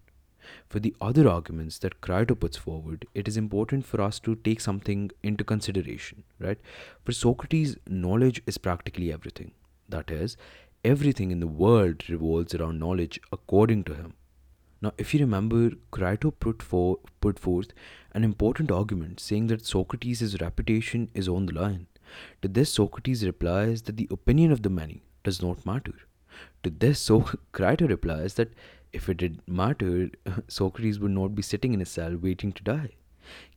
For 0.69 0.79
the 0.79 0.95
other 1.01 1.29
arguments 1.29 1.79
that 1.79 2.01
Crito 2.01 2.35
puts 2.35 2.57
forward, 2.57 3.07
it 3.15 3.27
is 3.27 3.37
important 3.37 3.85
for 3.85 4.01
us 4.01 4.21
to 4.21 4.37
take 4.37 4.61
something 4.61 5.11
into 5.23 5.43
consideration, 5.43 6.23
right? 6.39 6.59
For 7.05 7.13
Socrates, 7.13 7.77
knowledge 7.89 8.43
is 8.47 8.59
practically 8.59 9.13
everything. 9.13 9.53
That 9.89 10.11
is, 10.11 10.37
everything 10.85 11.31
in 11.31 11.41
the 11.41 11.47
world 11.47 12.09
revolves 12.09 12.55
around 12.55 12.79
knowledge 12.79 13.21
according 13.33 13.85
to 13.85 13.95
him. 13.95 14.15
Now, 14.83 14.93
if 14.99 15.15
you 15.15 15.21
remember, 15.21 15.71
Crito 15.91 16.31
put, 16.31 16.63
for, 16.63 16.99
put 17.21 17.39
forth 17.39 17.69
an 18.13 18.25
important 18.25 18.71
argument 18.71 19.21
saying 19.21 19.47
that 19.49 19.65
Socrates' 19.65 20.41
reputation 20.41 21.09
is 21.15 21.29
on 21.29 21.47
the 21.47 21.55
line. 21.55 21.87
To 22.43 22.49
this, 22.49 22.73
Socrates 22.73 23.25
replies 23.25 23.83
that 23.83 23.97
the 23.97 24.09
opinion 24.11 24.53
of 24.53 24.63
the 24.63 24.71
many 24.71 25.03
does 25.25 25.43
not 25.43 25.67
matter. 25.67 25.95
To 26.63 26.71
this, 26.71 27.01
so 27.01 27.21
Crito 27.53 27.89
replies 27.89 28.35
that 28.35 28.53
if 28.93 29.09
it 29.09 29.17
did 29.19 29.41
matter, 29.49 30.11
Socrates 30.49 31.01
would 31.01 31.11
not 31.11 31.35
be 31.35 31.43
sitting 31.43 31.75
in 31.75 31.81
a 31.81 31.87
cell 31.87 32.17
waiting 32.17 32.53
to 32.53 32.63
die. 32.63 32.91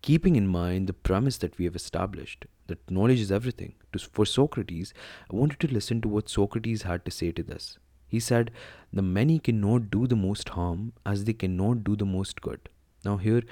Keeping 0.02 0.36
in 0.36 0.48
mind 0.48 0.88
the 0.88 0.94
premise 0.94 1.38
that 1.38 1.58
we 1.58 1.66
have 1.66 1.76
established, 1.76 2.46
that 2.68 2.90
knowledge 2.90 3.20
is 3.20 3.32
everything, 3.32 3.76
for 4.12 4.26
Socrates, 4.26 4.94
I 5.32 5.36
wanted 5.36 5.60
to 5.60 5.74
listen 5.74 6.02
to 6.02 6.08
what 6.08 6.30
Socrates 6.30 6.84
had 6.84 7.06
to 7.06 7.12
say 7.12 7.32
to 7.32 7.44
this. 7.44 7.78
He 8.10 8.20
said, 8.20 8.52
The 8.92 9.02
many 9.02 9.40
cannot 9.40 9.90
do 9.90 10.08
the 10.08 10.16
most 10.16 10.50
harm 10.50 10.94
as 11.06 11.24
they 11.24 11.34
cannot 11.34 11.84
do 11.84 11.96
the 11.96 12.06
most 12.06 12.42
good. 12.42 12.68
Now, 13.06 13.18
here, 13.18 13.44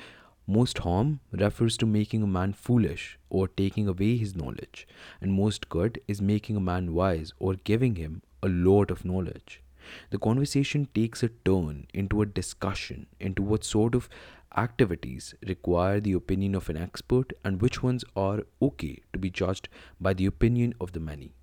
most 0.47 0.79
harm 0.79 1.19
refers 1.31 1.77
to 1.77 1.85
making 1.85 2.23
a 2.23 2.27
man 2.27 2.53
foolish 2.53 3.19
or 3.29 3.47
taking 3.47 3.87
away 3.87 4.17
his 4.17 4.35
knowledge, 4.35 4.87
and 5.21 5.33
most 5.33 5.69
good 5.69 6.01
is 6.07 6.21
making 6.21 6.55
a 6.55 6.61
man 6.61 6.93
wise 6.93 7.33
or 7.39 7.53
giving 7.53 7.95
him 7.95 8.21
a 8.41 8.49
lot 8.49 8.91
of 8.91 9.05
knowledge 9.05 9.61
the 10.09 10.17
conversation 10.17 10.87
takes 10.93 11.23
a 11.23 11.29
turn 11.29 11.87
into 11.93 12.21
a 12.21 12.25
discussion 12.25 13.07
into 13.19 13.41
what 13.41 13.63
sort 13.63 13.95
of 13.95 14.09
activities 14.55 15.35
require 15.47 15.99
the 15.99 16.13
opinion 16.13 16.55
of 16.55 16.69
an 16.69 16.77
expert 16.77 17.33
and 17.43 17.61
which 17.61 17.83
ones 17.83 18.03
are 18.15 18.43
okay 18.61 18.99
to 19.13 19.19
be 19.19 19.29
judged 19.29 19.69
by 19.99 20.13
the 20.13 20.25
opinion 20.25 20.73
of 20.81 20.93
the 20.93 20.99
many. 20.99 21.33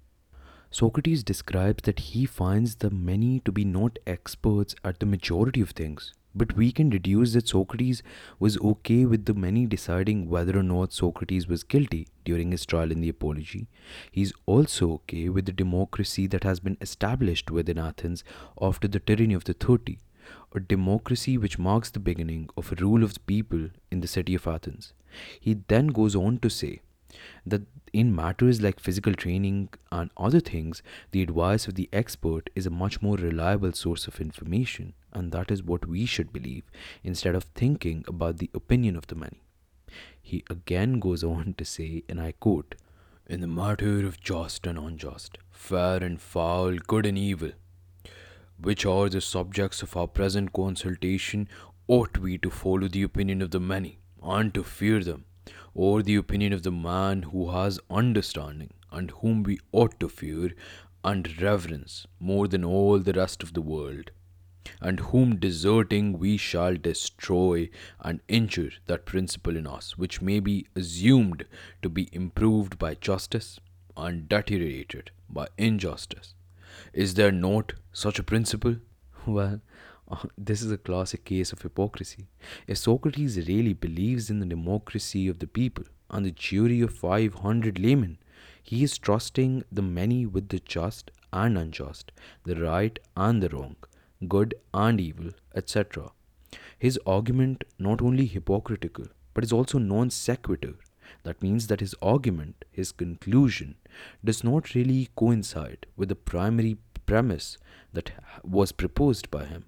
Socrates 0.74 1.22
describes 1.22 1.84
that 1.84 2.00
he 2.00 2.26
finds 2.26 2.74
the 2.74 2.90
many 2.90 3.38
to 3.44 3.52
be 3.52 3.64
not 3.64 3.96
experts 4.08 4.74
at 4.84 4.98
the 4.98 5.06
majority 5.06 5.60
of 5.60 5.70
things, 5.70 6.12
but 6.34 6.56
we 6.56 6.72
can 6.72 6.90
deduce 6.90 7.34
that 7.34 7.46
Socrates 7.46 8.02
was 8.40 8.58
okay 8.58 9.04
with 9.04 9.26
the 9.26 9.34
many 9.34 9.66
deciding 9.66 10.28
whether 10.28 10.58
or 10.58 10.64
not 10.64 10.92
Socrates 10.92 11.46
was 11.46 11.62
guilty 11.62 12.08
during 12.24 12.50
his 12.50 12.66
trial 12.66 12.90
in 12.90 13.00
the 13.00 13.08
Apology. 13.08 13.68
He 14.10 14.22
is 14.22 14.34
also 14.46 14.90
okay 14.94 15.28
with 15.28 15.46
the 15.46 15.52
democracy 15.52 16.26
that 16.26 16.42
has 16.42 16.58
been 16.58 16.76
established 16.80 17.52
within 17.52 17.78
Athens 17.78 18.24
after 18.60 18.88
the 18.88 18.98
tyranny 18.98 19.34
of 19.34 19.44
the 19.44 19.54
Thirty, 19.54 20.00
a 20.52 20.58
democracy 20.58 21.38
which 21.38 21.56
marks 21.56 21.88
the 21.88 22.00
beginning 22.00 22.48
of 22.56 22.72
a 22.72 22.82
rule 22.82 23.04
of 23.04 23.14
the 23.14 23.20
people 23.20 23.70
in 23.92 24.00
the 24.00 24.08
city 24.08 24.34
of 24.34 24.48
Athens. 24.48 24.92
He 25.38 25.54
then 25.68 25.86
goes 25.86 26.16
on 26.16 26.40
to 26.40 26.50
say 26.50 26.80
that 27.46 27.62
in 27.92 28.14
matters 28.14 28.60
like 28.60 28.80
physical 28.80 29.14
training 29.14 29.68
and 29.92 30.10
other 30.16 30.40
things, 30.40 30.82
the 31.12 31.22
advice 31.22 31.68
of 31.68 31.74
the 31.74 31.88
expert 31.92 32.50
is 32.54 32.66
a 32.66 32.70
much 32.70 33.00
more 33.00 33.16
reliable 33.16 33.72
source 33.72 34.08
of 34.08 34.20
information, 34.20 34.94
and 35.12 35.30
that 35.30 35.50
is 35.50 35.62
what 35.62 35.86
we 35.86 36.04
should 36.04 36.32
believe 36.32 36.64
instead 37.04 37.34
of 37.34 37.44
thinking 37.44 38.04
about 38.08 38.38
the 38.38 38.50
opinion 38.52 38.96
of 38.96 39.06
the 39.06 39.14
many. 39.14 39.42
He 40.20 40.42
again 40.50 40.98
goes 40.98 41.22
on 41.22 41.54
to 41.58 41.64
say, 41.64 42.02
and 42.08 42.20
I 42.20 42.32
quote, 42.32 42.74
In 43.26 43.40
the 43.40 43.46
matter 43.46 44.04
of 44.06 44.20
just 44.20 44.66
and 44.66 44.76
unjust, 44.76 45.38
fair 45.52 46.02
and 46.02 46.20
foul, 46.20 46.76
good 46.78 47.06
and 47.06 47.16
evil, 47.16 47.52
which 48.58 48.84
are 48.84 49.08
the 49.08 49.20
subjects 49.20 49.82
of 49.82 49.96
our 49.96 50.08
present 50.08 50.52
consultation, 50.52 51.48
ought 51.86 52.18
we 52.18 52.38
to 52.38 52.50
follow 52.50 52.88
the 52.88 53.02
opinion 53.02 53.40
of 53.42 53.50
the 53.50 53.60
many 53.60 53.98
and 54.22 54.52
to 54.54 54.64
fear 54.64 55.04
them 55.04 55.26
or 55.74 56.02
the 56.02 56.16
opinion 56.16 56.52
of 56.52 56.62
the 56.62 56.72
man 56.72 57.22
who 57.22 57.50
has 57.50 57.80
understanding 57.90 58.72
and 58.90 59.10
whom 59.10 59.42
we 59.42 59.58
ought 59.72 59.98
to 60.00 60.08
fear 60.08 60.52
and 61.02 61.40
reverence 61.40 62.06
more 62.18 62.48
than 62.48 62.64
all 62.64 62.98
the 62.98 63.12
rest 63.12 63.42
of 63.42 63.52
the 63.52 63.60
world, 63.60 64.10
and 64.80 65.00
whom 65.00 65.36
deserting 65.36 66.18
we 66.18 66.36
shall 66.36 66.74
destroy 66.76 67.68
and 68.00 68.20
injure 68.28 68.70
that 68.86 69.04
principle 69.04 69.56
in 69.56 69.66
us 69.66 69.98
which 69.98 70.22
may 70.22 70.40
be 70.40 70.66
assumed 70.74 71.44
to 71.82 71.88
be 71.88 72.08
improved 72.12 72.78
by 72.78 72.94
justice 72.94 73.60
and 73.96 74.28
deteriorated 74.28 75.10
by 75.28 75.46
injustice. 75.58 76.34
Is 76.92 77.14
there 77.14 77.32
not 77.32 77.74
such 77.92 78.18
a 78.18 78.24
principle? 78.24 78.76
Well, 79.26 79.60
this 80.38 80.62
is 80.62 80.70
a 80.70 80.78
classic 80.78 81.24
case 81.24 81.52
of 81.52 81.62
hypocrisy. 81.62 82.26
If 82.66 82.78
Socrates 82.78 83.48
really 83.48 83.72
believes 83.72 84.30
in 84.30 84.40
the 84.40 84.46
democracy 84.46 85.28
of 85.28 85.38
the 85.38 85.46
people 85.46 85.84
and 86.10 86.24
the 86.24 86.30
jury 86.30 86.80
of 86.80 86.94
500 86.94 87.78
laymen, 87.78 88.18
he 88.62 88.82
is 88.82 88.98
trusting 88.98 89.64
the 89.70 89.82
many 89.82 90.26
with 90.26 90.48
the 90.48 90.60
just 90.60 91.10
and 91.32 91.58
unjust, 91.58 92.12
the 92.44 92.56
right 92.56 92.98
and 93.16 93.42
the 93.42 93.48
wrong, 93.48 93.76
good 94.28 94.54
and 94.72 95.00
evil, 95.00 95.30
etc. 95.54 96.10
His 96.78 96.98
argument 97.06 97.64
not 97.78 98.00
only 98.00 98.26
hypocritical 98.26 99.06
but 99.34 99.44
is 99.44 99.52
also 99.52 99.78
non 99.78 100.10
sequitur. 100.10 100.74
That 101.24 101.42
means 101.42 101.66
that 101.66 101.80
his 101.80 101.94
argument, 102.00 102.64
his 102.70 102.92
conclusion, 102.92 103.76
does 104.24 104.44
not 104.44 104.74
really 104.74 105.08
coincide 105.16 105.86
with 105.96 106.08
the 106.08 106.14
primary 106.14 106.76
premise 107.06 107.58
that 107.92 108.12
was 108.42 108.72
proposed 108.72 109.30
by 109.30 109.44
him. 109.44 109.64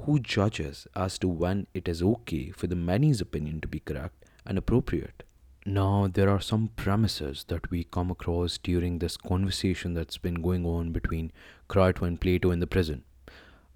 Who 0.00 0.18
judges 0.18 0.86
as 0.96 1.18
to 1.18 1.28
when 1.28 1.66
it 1.74 1.88
is 1.88 2.02
okay 2.02 2.50
for 2.50 2.66
the 2.66 2.76
many's 2.76 3.20
opinion 3.20 3.60
to 3.60 3.68
be 3.68 3.80
correct 3.80 4.24
and 4.44 4.58
appropriate? 4.58 5.22
Now, 5.66 6.08
there 6.12 6.30
are 6.30 6.40
some 6.40 6.68
premises 6.74 7.44
that 7.48 7.70
we 7.70 7.84
come 7.84 8.10
across 8.10 8.56
during 8.56 8.98
this 8.98 9.16
conversation 9.16 9.94
that's 9.94 10.16
been 10.16 10.40
going 10.42 10.64
on 10.64 10.90
between 10.90 11.32
Crito 11.68 12.06
and 12.06 12.20
Plato 12.20 12.50
in 12.50 12.60
the 12.60 12.66
prison. 12.66 13.04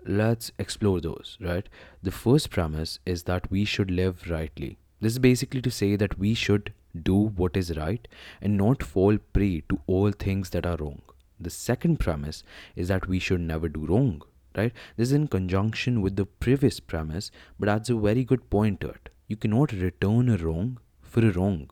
Let's 0.06 0.50
explore 0.58 1.00
those, 1.00 1.36
right? 1.40 1.68
The 2.02 2.10
first 2.10 2.50
premise 2.50 2.98
is 3.04 3.24
that 3.24 3.50
we 3.50 3.64
should 3.64 3.90
live 3.90 4.30
rightly. 4.30 4.78
This 5.00 5.12
is 5.12 5.18
basically 5.18 5.60
to 5.62 5.70
say 5.70 5.96
that 5.96 6.18
we 6.18 6.34
should 6.34 6.72
do 7.00 7.14
what 7.14 7.56
is 7.56 7.76
right 7.76 8.06
and 8.40 8.56
not 8.56 8.82
fall 8.82 9.18
prey 9.32 9.62
to 9.68 9.80
all 9.86 10.10
things 10.10 10.50
that 10.50 10.66
are 10.66 10.76
wrong. 10.76 11.02
The 11.38 11.50
second 11.50 12.00
premise 12.00 12.42
is 12.76 12.88
that 12.88 13.08
we 13.08 13.18
should 13.18 13.40
never 13.40 13.68
do 13.68 13.86
wrong 13.86 14.22
right? 14.56 14.72
This 14.96 15.08
is 15.08 15.12
in 15.12 15.28
conjunction 15.28 16.00
with 16.00 16.16
the 16.16 16.26
previous 16.26 16.80
premise, 16.80 17.30
but 17.58 17.68
adds 17.68 17.90
a 17.90 17.96
very 17.96 18.24
good 18.24 18.50
point 18.50 18.80
to 18.80 18.88
it. 18.88 19.08
You 19.28 19.36
cannot 19.36 19.72
return 19.72 20.28
a 20.28 20.36
wrong 20.36 20.78
for 21.02 21.26
a 21.26 21.32
wrong. 21.32 21.70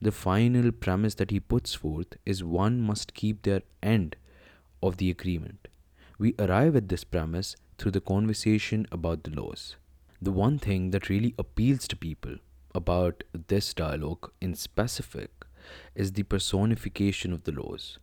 The 0.00 0.12
final 0.12 0.70
premise 0.72 1.14
that 1.14 1.30
he 1.30 1.40
puts 1.40 1.74
forth 1.74 2.16
is 2.26 2.44
one 2.44 2.80
must 2.80 3.14
keep 3.14 3.42
their 3.42 3.62
end 3.82 4.16
of 4.82 4.98
the 4.98 5.10
agreement. 5.10 5.68
We 6.18 6.34
arrive 6.38 6.76
at 6.76 6.88
this 6.88 7.04
premise 7.04 7.56
through 7.78 7.92
the 7.92 8.00
conversation 8.00 8.86
about 8.92 9.24
the 9.24 9.30
laws. 9.30 9.76
The 10.20 10.30
one 10.32 10.58
thing 10.58 10.90
that 10.90 11.08
really 11.08 11.34
appeals 11.38 11.88
to 11.88 11.96
people 11.96 12.36
about 12.74 13.24
this 13.48 13.74
dialogue 13.74 14.30
in 14.40 14.54
specific 14.54 15.30
is 15.94 16.12
the 16.12 16.22
personification 16.22 17.32
of 17.32 17.44
the 17.44 17.52
laws. 17.52 17.98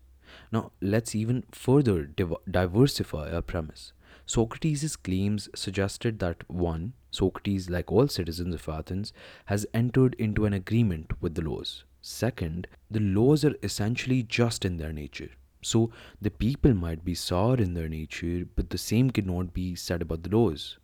Now, 0.51 0.71
let's 0.81 1.15
even 1.15 1.43
further 1.51 2.03
div- 2.03 2.35
diversify 2.49 3.31
our 3.31 3.41
premise. 3.41 3.93
Socrates' 4.29 4.95
claims 4.95 5.49
suggested 5.55 6.19
that 6.19 6.47
1. 6.47 6.93
Socrates, 7.09 7.67
like 7.67 7.91
all 7.91 8.07
citizens 8.07 8.53
of 8.53 8.69
Athens, 8.69 9.11
has 9.45 9.65
entered 9.73 10.13
into 10.19 10.45
an 10.45 10.53
agreement 10.53 11.19
with 11.19 11.33
the 11.33 11.41
laws. 11.41 11.83
Second, 12.03 12.67
the 12.91 12.99
laws 12.99 13.43
are 13.43 13.55
essentially 13.63 14.21
just 14.21 14.65
in 14.65 14.77
their 14.77 14.93
nature. 14.93 15.31
So, 15.63 15.89
the 16.21 16.29
people 16.29 16.75
might 16.75 17.03
be 17.03 17.15
sour 17.15 17.55
in 17.55 17.73
their 17.73 17.89
nature, 17.89 18.45
but 18.55 18.69
the 18.69 18.77
same 18.77 19.09
cannot 19.09 19.51
be 19.51 19.73
said 19.73 20.03
about 20.03 20.21
the 20.21 20.37
laws. 20.37 20.77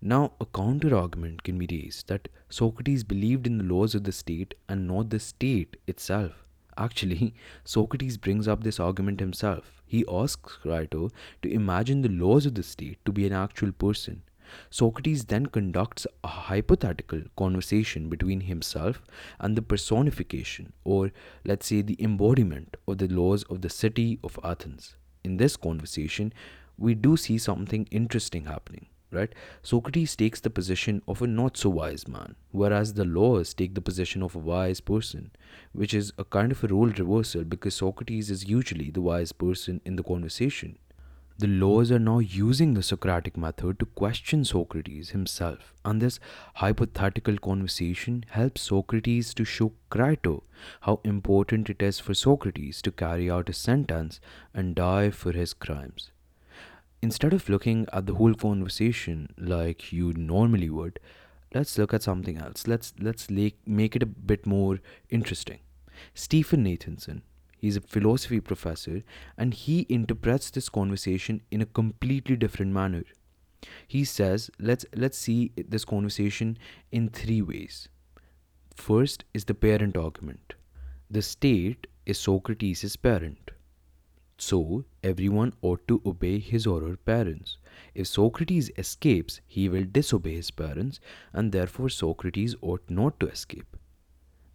Now, 0.00 0.34
a 0.40 0.46
counter 0.46 0.96
argument 0.96 1.42
can 1.42 1.58
be 1.58 1.66
raised 1.68 2.06
that 2.06 2.28
Socrates 2.48 3.02
believed 3.02 3.48
in 3.48 3.58
the 3.58 3.64
laws 3.64 3.96
of 3.96 4.04
the 4.04 4.12
state 4.12 4.54
and 4.68 4.86
not 4.86 5.10
the 5.10 5.18
state 5.18 5.76
itself. 5.88 6.43
Actually, 6.76 7.34
Socrates 7.64 8.16
brings 8.16 8.48
up 8.48 8.64
this 8.64 8.80
argument 8.80 9.20
himself. 9.20 9.82
He 9.86 10.04
asks 10.10 10.58
Crito 10.62 11.10
to 11.42 11.52
imagine 11.52 12.02
the 12.02 12.08
laws 12.08 12.46
of 12.46 12.54
the 12.54 12.62
state 12.62 12.98
to 13.04 13.12
be 13.12 13.26
an 13.26 13.32
actual 13.32 13.72
person. 13.72 14.22
Socrates 14.70 15.24
then 15.24 15.46
conducts 15.46 16.06
a 16.22 16.28
hypothetical 16.28 17.22
conversation 17.36 18.08
between 18.08 18.42
himself 18.42 19.02
and 19.40 19.56
the 19.56 19.62
personification, 19.62 20.72
or 20.84 21.12
let's 21.44 21.66
say 21.66 21.82
the 21.82 21.96
embodiment, 21.98 22.76
of 22.86 22.98
the 22.98 23.08
laws 23.08 23.42
of 23.44 23.62
the 23.62 23.70
city 23.70 24.18
of 24.22 24.38
Athens. 24.44 24.96
In 25.24 25.38
this 25.38 25.56
conversation, 25.56 26.32
we 26.76 26.94
do 26.94 27.16
see 27.16 27.38
something 27.38 27.86
interesting 27.90 28.44
happening 28.44 28.86
right? 29.14 29.34
Socrates 29.62 30.16
takes 30.16 30.40
the 30.40 30.50
position 30.50 31.00
of 31.06 31.22
a 31.22 31.26
not 31.26 31.56
so 31.56 31.70
wise 31.70 32.06
man, 32.08 32.34
whereas 32.50 32.94
the 32.94 33.04
laws 33.04 33.54
take 33.54 33.74
the 33.74 33.80
position 33.80 34.22
of 34.22 34.34
a 34.34 34.38
wise 34.38 34.80
person, 34.80 35.30
which 35.72 35.94
is 35.94 36.12
a 36.18 36.24
kind 36.24 36.52
of 36.52 36.62
a 36.64 36.68
role 36.68 36.88
reversal 36.88 37.44
because 37.44 37.74
Socrates 37.74 38.30
is 38.30 38.48
usually 38.48 38.90
the 38.90 39.00
wise 39.00 39.32
person 39.32 39.80
in 39.84 39.96
the 39.96 40.02
conversation. 40.02 40.78
The 41.36 41.48
laws 41.48 41.90
are 41.90 41.98
now 41.98 42.20
using 42.20 42.74
the 42.74 42.82
Socratic 42.82 43.36
method 43.36 43.80
to 43.80 43.86
question 43.86 44.44
Socrates 44.44 45.10
himself, 45.10 45.72
and 45.84 46.00
this 46.00 46.20
hypothetical 46.54 47.38
conversation 47.38 48.24
helps 48.28 48.62
Socrates 48.62 49.34
to 49.34 49.44
show 49.44 49.72
Crito 49.90 50.44
how 50.82 51.00
important 51.02 51.68
it 51.68 51.82
is 51.82 51.98
for 51.98 52.14
Socrates 52.14 52.80
to 52.82 52.92
carry 52.92 53.28
out 53.28 53.48
a 53.48 53.52
sentence 53.52 54.20
and 54.54 54.76
die 54.76 55.10
for 55.10 55.32
his 55.32 55.54
crimes 55.54 56.12
instead 57.04 57.34
of 57.36 57.48
looking 57.48 57.86
at 57.92 58.06
the 58.06 58.14
whole 58.14 58.34
conversation 58.34 59.28
like 59.54 59.92
you 59.92 60.12
normally 60.14 60.70
would 60.70 60.98
let's 61.54 61.78
look 61.78 61.94
at 61.94 62.02
something 62.02 62.38
else. 62.38 62.66
Let's 62.66 62.92
let's 62.98 63.30
make 63.30 63.96
it 63.96 64.02
a 64.02 64.14
bit 64.32 64.46
more 64.46 64.80
interesting. 65.08 65.60
Stephen 66.14 66.64
Nathanson 66.64 67.22
he's 67.64 67.76
a 67.76 67.80
philosophy 67.80 68.40
professor 68.40 69.02
and 69.38 69.54
he 69.54 69.86
interprets 69.88 70.50
this 70.50 70.68
conversation 70.68 71.40
in 71.50 71.62
a 71.62 71.72
completely 71.80 72.36
different 72.36 72.72
manner. 72.72 73.04
He 73.86 74.04
says 74.04 74.50
let's 74.58 74.84
let's 74.94 75.18
see 75.18 75.52
this 75.56 75.84
conversation 75.84 76.58
in 76.90 77.08
three 77.08 77.40
ways. 77.42 77.88
First 78.74 79.24
is 79.32 79.44
the 79.44 79.60
parent 79.66 79.96
argument. 79.96 80.54
The 81.10 81.22
state 81.22 81.86
is 82.04 82.18
Socrates' 82.18 82.96
parent 82.96 83.52
so, 84.36 84.84
everyone 85.02 85.52
ought 85.62 85.86
to 85.88 86.02
obey 86.04 86.38
his 86.38 86.66
or 86.66 86.80
her 86.80 86.96
parents. 86.96 87.58
If 87.94 88.08
Socrates 88.08 88.70
escapes, 88.76 89.40
he 89.46 89.68
will 89.68 89.84
disobey 89.84 90.34
his 90.34 90.50
parents, 90.50 91.00
and 91.32 91.52
therefore 91.52 91.88
Socrates 91.88 92.56
ought 92.60 92.82
not 92.88 93.20
to 93.20 93.28
escape. 93.28 93.76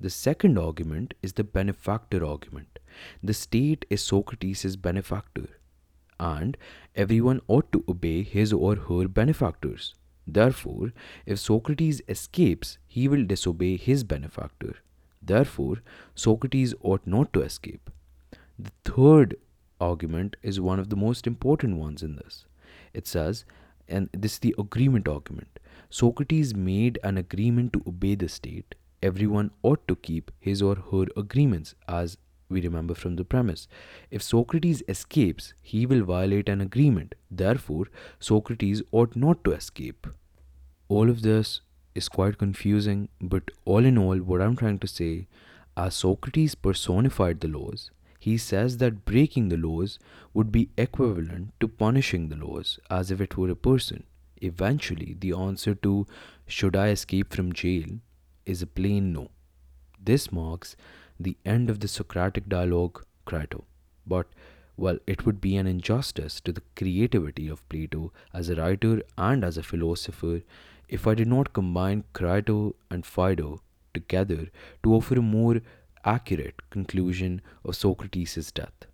The 0.01 0.09
second 0.09 0.57
argument 0.57 1.13
is 1.21 1.33
the 1.33 1.43
benefactor 1.43 2.25
argument. 2.25 2.79
The 3.23 3.33
state 3.33 3.85
is 3.89 4.01
Socrates' 4.01 4.75
benefactor, 4.75 5.47
and 6.19 6.57
everyone 6.95 7.41
ought 7.47 7.71
to 7.71 7.83
obey 7.87 8.23
his 8.23 8.53
or 8.53 8.75
her 8.75 9.07
benefactors. 9.07 9.95
Therefore, 10.27 10.93
if 11.25 11.39
Socrates 11.39 12.01
escapes, 12.07 12.77
he 12.87 13.07
will 13.07 13.25
disobey 13.25 13.77
his 13.77 14.03
benefactor. 14.03 14.75
Therefore, 15.21 15.77
Socrates 16.15 16.73
ought 16.81 17.05
not 17.05 17.33
to 17.33 17.41
escape. 17.41 17.89
The 18.57 18.71
third 18.85 19.37
argument 19.79 20.35
is 20.43 20.59
one 20.59 20.79
of 20.79 20.89
the 20.89 20.95
most 20.95 21.27
important 21.27 21.77
ones 21.77 22.03
in 22.03 22.15
this. 22.15 22.45
It 22.93 23.07
says, 23.07 23.45
and 23.87 24.09
this 24.13 24.33
is 24.33 24.39
the 24.39 24.55
agreement 24.57 25.07
argument 25.07 25.59
Socrates 25.89 26.55
made 26.55 26.99
an 27.03 27.17
agreement 27.17 27.73
to 27.73 27.81
obey 27.87 28.13
the 28.13 28.29
state. 28.29 28.75
Everyone 29.01 29.49
ought 29.63 29.87
to 29.87 29.95
keep 29.95 30.31
his 30.39 30.61
or 30.61 30.75
her 30.91 31.07
agreements, 31.17 31.73
as 31.87 32.17
we 32.47 32.61
remember 32.61 32.93
from 32.93 33.15
the 33.15 33.23
premise. 33.23 33.67
If 34.11 34.21
Socrates 34.21 34.83
escapes, 34.87 35.53
he 35.63 35.87
will 35.87 36.03
violate 36.03 36.47
an 36.47 36.61
agreement. 36.61 37.15
Therefore, 37.31 37.87
Socrates 38.19 38.83
ought 38.91 39.15
not 39.15 39.43
to 39.45 39.51
escape. 39.51 40.05
All 40.89 41.09
of 41.09 41.23
this 41.23 41.61
is 41.95 42.07
quite 42.07 42.37
confusing, 42.37 43.09
but 43.19 43.49
all 43.65 43.83
in 43.83 43.97
all, 43.97 44.17
what 44.17 44.41
I'm 44.41 44.55
trying 44.55 44.77
to 44.79 44.87
say, 44.87 45.27
as 45.75 45.95
Socrates 45.95 46.53
personified 46.53 47.39
the 47.39 47.47
laws, 47.47 47.89
he 48.19 48.37
says 48.37 48.77
that 48.77 49.05
breaking 49.05 49.49
the 49.49 49.57
laws 49.57 49.97
would 50.33 50.51
be 50.51 50.69
equivalent 50.77 51.53
to 51.59 51.67
punishing 51.67 52.27
the 52.27 52.35
laws 52.35 52.77
as 52.89 53.09
if 53.09 53.21
it 53.21 53.37
were 53.37 53.49
a 53.49 53.55
person. 53.55 54.03
Eventually, 54.41 55.15
the 55.19 55.33
answer 55.33 55.73
to 55.75 56.05
should 56.45 56.75
I 56.75 56.89
escape 56.89 57.33
from 57.33 57.53
jail 57.53 57.99
is 58.45 58.61
a 58.61 58.67
plain 58.67 59.13
no. 59.13 59.29
This 60.03 60.31
marks 60.31 60.75
the 61.19 61.37
end 61.45 61.69
of 61.69 61.79
the 61.79 61.87
Socratic 61.87 62.47
dialogue, 62.47 63.03
Crito. 63.25 63.63
But, 64.05 64.27
well, 64.77 64.97
it 65.05 65.25
would 65.25 65.41
be 65.41 65.55
an 65.57 65.67
injustice 65.67 66.39
to 66.41 66.51
the 66.51 66.63
creativity 66.75 67.47
of 67.47 67.67
Plato 67.69 68.11
as 68.33 68.49
a 68.49 68.55
writer 68.55 69.01
and 69.17 69.43
as 69.43 69.57
a 69.57 69.63
philosopher 69.63 70.41
if 70.87 71.05
I 71.05 71.13
did 71.13 71.27
not 71.27 71.53
combine 71.53 72.03
Crito 72.13 72.75
and 72.89 73.05
Phaedo 73.05 73.61
together 73.93 74.49
to 74.83 74.93
offer 74.93 75.15
a 75.15 75.21
more 75.21 75.61
accurate 76.05 76.69
conclusion 76.69 77.41
of 77.63 77.75
Socrates' 77.75 78.51
death. 78.51 78.85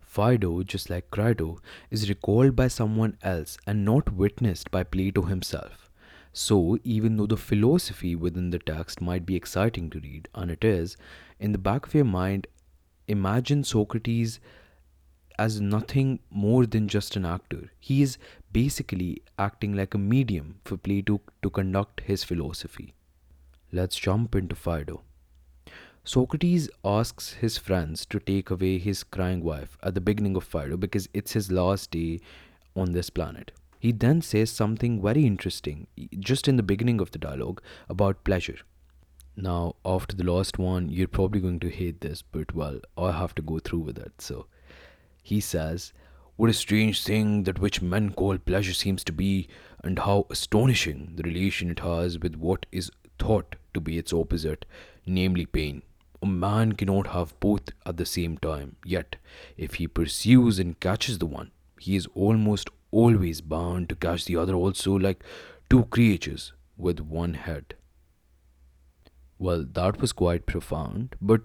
Phaedo, 0.00 0.62
just 0.62 0.90
like 0.90 1.10
Crito, 1.10 1.58
is 1.90 2.08
recalled 2.08 2.56
by 2.56 2.68
someone 2.68 3.16
else 3.22 3.58
and 3.66 3.84
not 3.84 4.12
witnessed 4.12 4.70
by 4.70 4.82
Plato 4.82 5.22
himself. 5.22 5.90
So, 6.32 6.78
even 6.84 7.16
though 7.16 7.26
the 7.26 7.36
philosophy 7.36 8.16
within 8.16 8.50
the 8.50 8.58
text 8.58 9.00
might 9.00 9.26
be 9.26 9.36
exciting 9.36 9.90
to 9.90 10.00
read, 10.00 10.28
and 10.34 10.50
it 10.50 10.64
is, 10.64 10.96
in 11.38 11.52
the 11.52 11.58
back 11.58 11.86
of 11.86 11.94
your 11.94 12.04
mind, 12.04 12.46
imagine 13.06 13.64
Socrates 13.64 14.40
as 15.38 15.60
nothing 15.60 16.18
more 16.30 16.66
than 16.66 16.88
just 16.88 17.14
an 17.14 17.24
actor. 17.24 17.70
He 17.78 18.02
is 18.02 18.18
basically 18.52 19.22
acting 19.38 19.74
like 19.74 19.94
a 19.94 19.98
medium 19.98 20.60
for 20.64 20.76
Plato 20.76 21.20
to 21.42 21.50
conduct 21.50 22.00
his 22.00 22.24
philosophy. 22.24 22.94
Let's 23.70 23.96
jump 23.96 24.34
into 24.34 24.56
Phaedo. 24.56 25.02
Socrates 26.08 26.70
asks 26.86 27.34
his 27.34 27.58
friends 27.58 28.06
to 28.06 28.18
take 28.18 28.48
away 28.48 28.78
his 28.78 29.04
crying 29.04 29.44
wife 29.44 29.76
at 29.82 29.92
the 29.92 30.00
beginning 30.00 30.36
of 30.36 30.44
Phaedo 30.44 30.78
because 30.78 31.06
it's 31.12 31.34
his 31.34 31.52
last 31.52 31.90
day 31.90 32.20
on 32.74 32.92
this 32.92 33.10
planet. 33.10 33.52
He 33.78 33.92
then 33.92 34.22
says 34.22 34.50
something 34.50 35.02
very 35.02 35.26
interesting 35.26 35.86
just 36.18 36.48
in 36.48 36.56
the 36.56 36.62
beginning 36.62 37.02
of 37.02 37.10
the 37.10 37.18
dialogue 37.18 37.60
about 37.90 38.24
pleasure. 38.24 38.56
Now, 39.36 39.74
after 39.84 40.16
the 40.16 40.24
last 40.24 40.58
one, 40.58 40.88
you're 40.88 41.08
probably 41.08 41.42
going 41.42 41.60
to 41.60 41.68
hate 41.68 42.00
this, 42.00 42.22
but 42.22 42.54
well, 42.54 42.80
I 42.96 43.12
have 43.12 43.34
to 43.34 43.42
go 43.42 43.58
through 43.58 43.80
with 43.80 43.98
it. 43.98 44.22
So, 44.22 44.46
he 45.22 45.40
says, 45.40 45.92
What 46.36 46.48
a 46.48 46.54
strange 46.54 47.04
thing 47.04 47.42
that 47.42 47.58
which 47.58 47.82
men 47.82 48.14
call 48.14 48.38
pleasure 48.38 48.72
seems 48.72 49.04
to 49.04 49.12
be, 49.12 49.46
and 49.84 49.98
how 49.98 50.26
astonishing 50.30 51.12
the 51.16 51.22
relation 51.24 51.70
it 51.70 51.80
has 51.80 52.18
with 52.18 52.34
what 52.36 52.64
is 52.72 52.90
thought 53.18 53.56
to 53.74 53.80
be 53.82 53.98
its 53.98 54.14
opposite, 54.14 54.64
namely 55.04 55.44
pain. 55.44 55.82
A 56.22 56.26
man 56.26 56.72
cannot 56.72 57.08
have 57.08 57.38
both 57.40 57.70
at 57.86 57.96
the 57.96 58.06
same 58.06 58.38
time, 58.38 58.76
yet, 58.84 59.16
if 59.56 59.74
he 59.74 59.86
pursues 59.86 60.58
and 60.58 60.78
catches 60.80 61.18
the 61.18 61.26
one, 61.26 61.52
he 61.78 61.94
is 61.94 62.08
almost 62.14 62.70
always 62.90 63.40
bound 63.40 63.88
to 63.88 63.94
catch 63.94 64.24
the 64.24 64.36
other 64.36 64.54
also, 64.54 64.92
like 64.92 65.22
two 65.70 65.84
creatures 65.84 66.52
with 66.76 67.00
one 67.00 67.34
head. 67.34 67.74
Well, 69.38 69.64
that 69.72 70.00
was 70.00 70.12
quite 70.12 70.46
profound, 70.46 71.14
but 71.20 71.42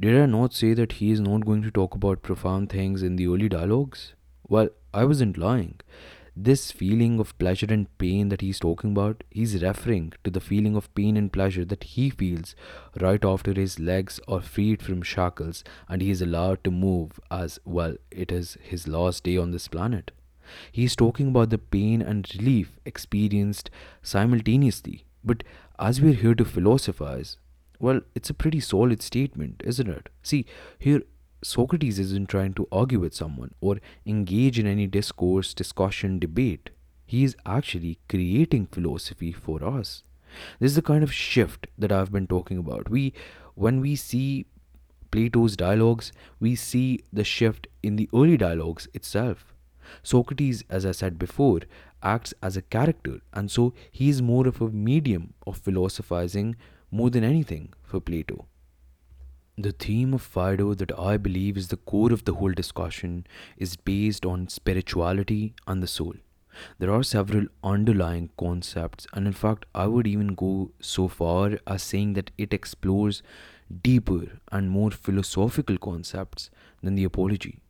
did 0.00 0.16
I 0.18 0.26
not 0.26 0.54
say 0.54 0.72
that 0.74 0.92
he 0.92 1.10
is 1.10 1.20
not 1.20 1.44
going 1.44 1.62
to 1.62 1.70
talk 1.70 1.94
about 1.94 2.22
profound 2.22 2.70
things 2.70 3.02
in 3.02 3.16
the 3.16 3.26
early 3.26 3.48
dialogues? 3.48 4.14
Well, 4.48 4.68
I 4.92 5.04
wasn't 5.04 5.36
lying 5.38 5.80
this 6.36 6.72
feeling 6.72 7.20
of 7.20 7.36
pleasure 7.38 7.66
and 7.68 7.86
pain 7.98 8.28
that 8.28 8.40
he's 8.40 8.58
talking 8.58 8.90
about, 8.90 9.22
he's 9.30 9.62
referring 9.62 10.12
to 10.24 10.30
the 10.30 10.40
feeling 10.40 10.74
of 10.76 10.92
pain 10.94 11.16
and 11.16 11.32
pleasure 11.32 11.64
that 11.64 11.84
he 11.84 12.10
feels 12.10 12.54
right 13.00 13.24
after 13.24 13.52
his 13.52 13.78
legs 13.78 14.18
are 14.26 14.40
freed 14.40 14.82
from 14.82 15.02
shackles 15.02 15.62
and 15.88 16.02
he 16.02 16.10
is 16.10 16.20
allowed 16.20 16.64
to 16.64 16.70
move 16.70 17.20
as 17.30 17.58
well. 17.64 17.94
It 18.10 18.32
is 18.32 18.58
his 18.62 18.88
last 18.88 19.24
day 19.24 19.36
on 19.36 19.52
this 19.52 19.68
planet. 19.68 20.10
He's 20.72 20.96
talking 20.96 21.28
about 21.28 21.50
the 21.50 21.58
pain 21.58 22.02
and 22.02 22.28
relief 22.36 22.78
experienced 22.84 23.70
simultaneously. 24.02 25.04
But 25.22 25.42
as 25.78 26.00
we're 26.00 26.14
here 26.14 26.34
to 26.34 26.44
philosophize, 26.44 27.38
Well, 27.80 28.00
it's 28.14 28.30
a 28.30 28.34
pretty 28.34 28.60
solid 28.60 29.02
statement, 29.02 29.62
isn't 29.64 29.88
it? 29.88 30.08
See, 30.22 30.46
here 30.78 31.02
Socrates 31.44 31.98
isn't 31.98 32.30
trying 32.30 32.54
to 32.54 32.66
argue 32.72 32.98
with 32.98 33.14
someone 33.14 33.52
or 33.60 33.78
engage 34.06 34.58
in 34.58 34.66
any 34.66 34.86
discourse, 34.86 35.52
discussion, 35.52 36.18
debate. 36.18 36.70
He 37.04 37.22
is 37.22 37.36
actually 37.44 37.98
creating 38.08 38.66
philosophy 38.66 39.30
for 39.30 39.62
us. 39.62 40.04
This 40.58 40.70
is 40.70 40.76
the 40.76 40.82
kind 40.82 41.04
of 41.04 41.12
shift 41.12 41.66
that 41.76 41.92
I've 41.92 42.10
been 42.10 42.26
talking 42.26 42.56
about. 42.56 42.88
We 42.88 43.12
when 43.54 43.80
we 43.80 43.94
see 43.94 44.46
Plato's 45.10 45.54
dialogues, 45.54 46.12
we 46.40 46.56
see 46.56 47.00
the 47.12 47.24
shift 47.24 47.68
in 47.82 47.96
the 47.96 48.08
early 48.14 48.38
dialogues 48.38 48.88
itself. 48.94 49.54
Socrates, 50.02 50.64
as 50.70 50.86
I 50.86 50.92
said 50.92 51.18
before, 51.18 51.60
acts 52.02 52.32
as 52.42 52.56
a 52.56 52.62
character, 52.62 53.20
and 53.34 53.50
so 53.50 53.74
he 53.92 54.08
is 54.08 54.22
more 54.22 54.48
of 54.48 54.60
a 54.62 54.70
medium 54.70 55.34
of 55.46 55.58
philosophizing 55.58 56.56
more 56.90 57.10
than 57.10 57.22
anything 57.22 57.74
for 57.82 58.00
Plato. 58.00 58.46
The 59.56 59.70
theme 59.70 60.14
of 60.14 60.22
Phaedo 60.22 60.74
that 60.74 60.98
I 60.98 61.16
believe 61.16 61.56
is 61.56 61.68
the 61.68 61.76
core 61.76 62.12
of 62.12 62.24
the 62.24 62.34
whole 62.34 62.52
discussion 62.52 63.24
is 63.56 63.76
based 63.76 64.26
on 64.26 64.48
spirituality 64.48 65.54
and 65.68 65.80
the 65.80 65.86
soul. 65.86 66.14
There 66.80 66.92
are 66.92 67.04
several 67.04 67.46
underlying 67.62 68.30
concepts, 68.36 69.06
and 69.12 69.28
in 69.28 69.32
fact, 69.32 69.64
I 69.72 69.86
would 69.86 70.08
even 70.08 70.34
go 70.34 70.72
so 70.80 71.06
far 71.06 71.58
as 71.68 71.84
saying 71.84 72.14
that 72.14 72.32
it 72.36 72.52
explores 72.52 73.22
deeper 73.82 74.40
and 74.50 74.70
more 74.70 74.90
philosophical 74.90 75.78
concepts 75.78 76.50
than 76.82 76.96
the 76.96 77.04
apology. 77.04 77.60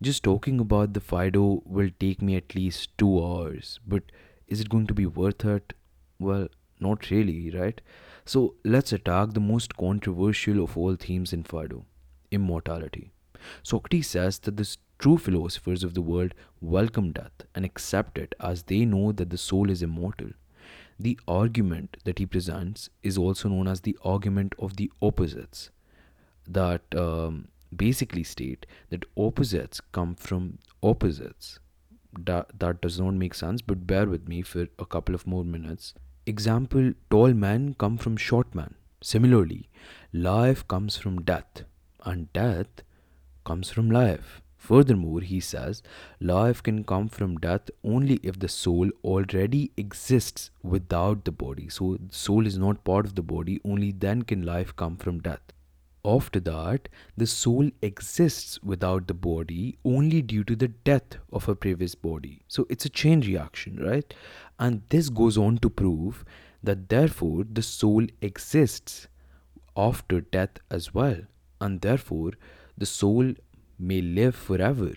Just 0.00 0.22
talking 0.22 0.60
about 0.60 0.94
the 0.94 1.00
Phaedo 1.00 1.62
will 1.66 1.90
take 1.98 2.22
me 2.22 2.36
at 2.36 2.54
least 2.54 2.96
two 2.96 3.22
hours, 3.24 3.80
but 3.84 4.04
is 4.46 4.60
it 4.60 4.68
going 4.68 4.86
to 4.86 4.94
be 4.94 5.06
worth 5.06 5.44
it? 5.44 5.72
Well, 6.20 6.46
not 6.84 7.10
really, 7.10 7.40
right? 7.56 7.80
So 8.24 8.44
let's 8.76 8.92
attack 8.92 9.32
the 9.32 9.40
most 9.48 9.76
controversial 9.76 10.62
of 10.62 10.78
all 10.78 10.96
themes 11.08 11.32
in 11.32 11.42
Phaedo 11.42 11.84
immortality. 12.30 13.10
Socrates 13.62 14.08
says 14.08 14.38
that 14.40 14.56
the 14.56 14.76
true 14.98 15.18
philosophers 15.18 15.84
of 15.84 15.94
the 15.94 16.00
world 16.00 16.34
welcome 16.60 17.12
death 17.12 17.44
and 17.54 17.64
accept 17.64 18.18
it 18.18 18.34
as 18.40 18.64
they 18.64 18.84
know 18.84 19.12
that 19.12 19.30
the 19.30 19.38
soul 19.38 19.70
is 19.70 19.82
immortal. 19.82 20.30
The 20.98 21.18
argument 21.26 21.96
that 22.04 22.18
he 22.18 22.26
presents 22.26 22.88
is 23.02 23.18
also 23.18 23.48
known 23.48 23.68
as 23.68 23.80
the 23.80 23.96
argument 24.04 24.54
of 24.58 24.76
the 24.76 24.90
opposites, 25.02 25.70
that 26.48 26.82
um, 26.96 27.48
basically 27.74 28.22
state 28.22 28.66
that 28.90 29.04
opposites 29.16 29.80
come 29.92 30.14
from 30.14 30.58
opposites. 30.82 31.58
That, 32.16 32.58
that 32.60 32.80
does 32.80 33.00
not 33.00 33.14
make 33.14 33.34
sense, 33.34 33.60
but 33.60 33.86
bear 33.88 34.06
with 34.06 34.28
me 34.28 34.42
for 34.42 34.68
a 34.78 34.86
couple 34.86 35.14
of 35.14 35.26
more 35.26 35.44
minutes. 35.44 35.94
Example 36.26 36.94
tall 37.10 37.34
man 37.34 37.74
come 37.74 37.98
from 37.98 38.16
short 38.16 38.54
man. 38.54 38.76
Similarly, 39.02 39.68
life 40.10 40.66
comes 40.66 40.96
from 40.96 41.20
death, 41.20 41.64
and 42.02 42.32
death 42.32 42.82
comes 43.44 43.68
from 43.70 43.90
life. 43.90 44.40
Furthermore, 44.56 45.20
he 45.20 45.38
says, 45.40 45.82
life 46.20 46.62
can 46.62 46.82
come 46.84 47.10
from 47.10 47.36
death 47.36 47.68
only 47.84 48.20
if 48.22 48.38
the 48.38 48.48
soul 48.48 48.88
already 49.04 49.70
exists 49.76 50.50
without 50.62 51.26
the 51.26 51.32
body. 51.32 51.68
So, 51.68 51.98
the 52.00 52.14
soul 52.14 52.46
is 52.46 52.56
not 52.56 52.84
part 52.84 53.04
of 53.04 53.16
the 53.16 53.22
body, 53.22 53.60
only 53.62 53.92
then 53.92 54.22
can 54.22 54.46
life 54.46 54.74
come 54.74 54.96
from 54.96 55.20
death. 55.20 55.52
After 56.04 56.38
that, 56.40 56.88
the 57.16 57.26
soul 57.26 57.70
exists 57.80 58.62
without 58.62 59.06
the 59.06 59.14
body 59.14 59.78
only 59.84 60.20
due 60.20 60.44
to 60.44 60.54
the 60.54 60.68
death 60.68 61.16
of 61.32 61.48
a 61.48 61.54
previous 61.54 61.94
body. 61.94 62.42
So, 62.46 62.66
it's 62.68 62.84
a 62.84 62.90
chain 62.90 63.20
reaction, 63.20 63.82
right? 63.82 64.12
And 64.58 64.82
this 64.90 65.08
goes 65.08 65.38
on 65.38 65.58
to 65.58 65.70
prove 65.70 66.24
that 66.62 66.88
therefore 66.88 67.44
the 67.50 67.62
soul 67.62 68.06
exists 68.20 69.08
after 69.76 70.20
death 70.20 70.58
as 70.70 70.92
well. 70.94 71.22
And 71.60 71.80
therefore, 71.80 72.32
the 72.76 72.86
soul 72.86 73.34
may 73.78 74.00
live 74.00 74.34
forever, 74.34 74.92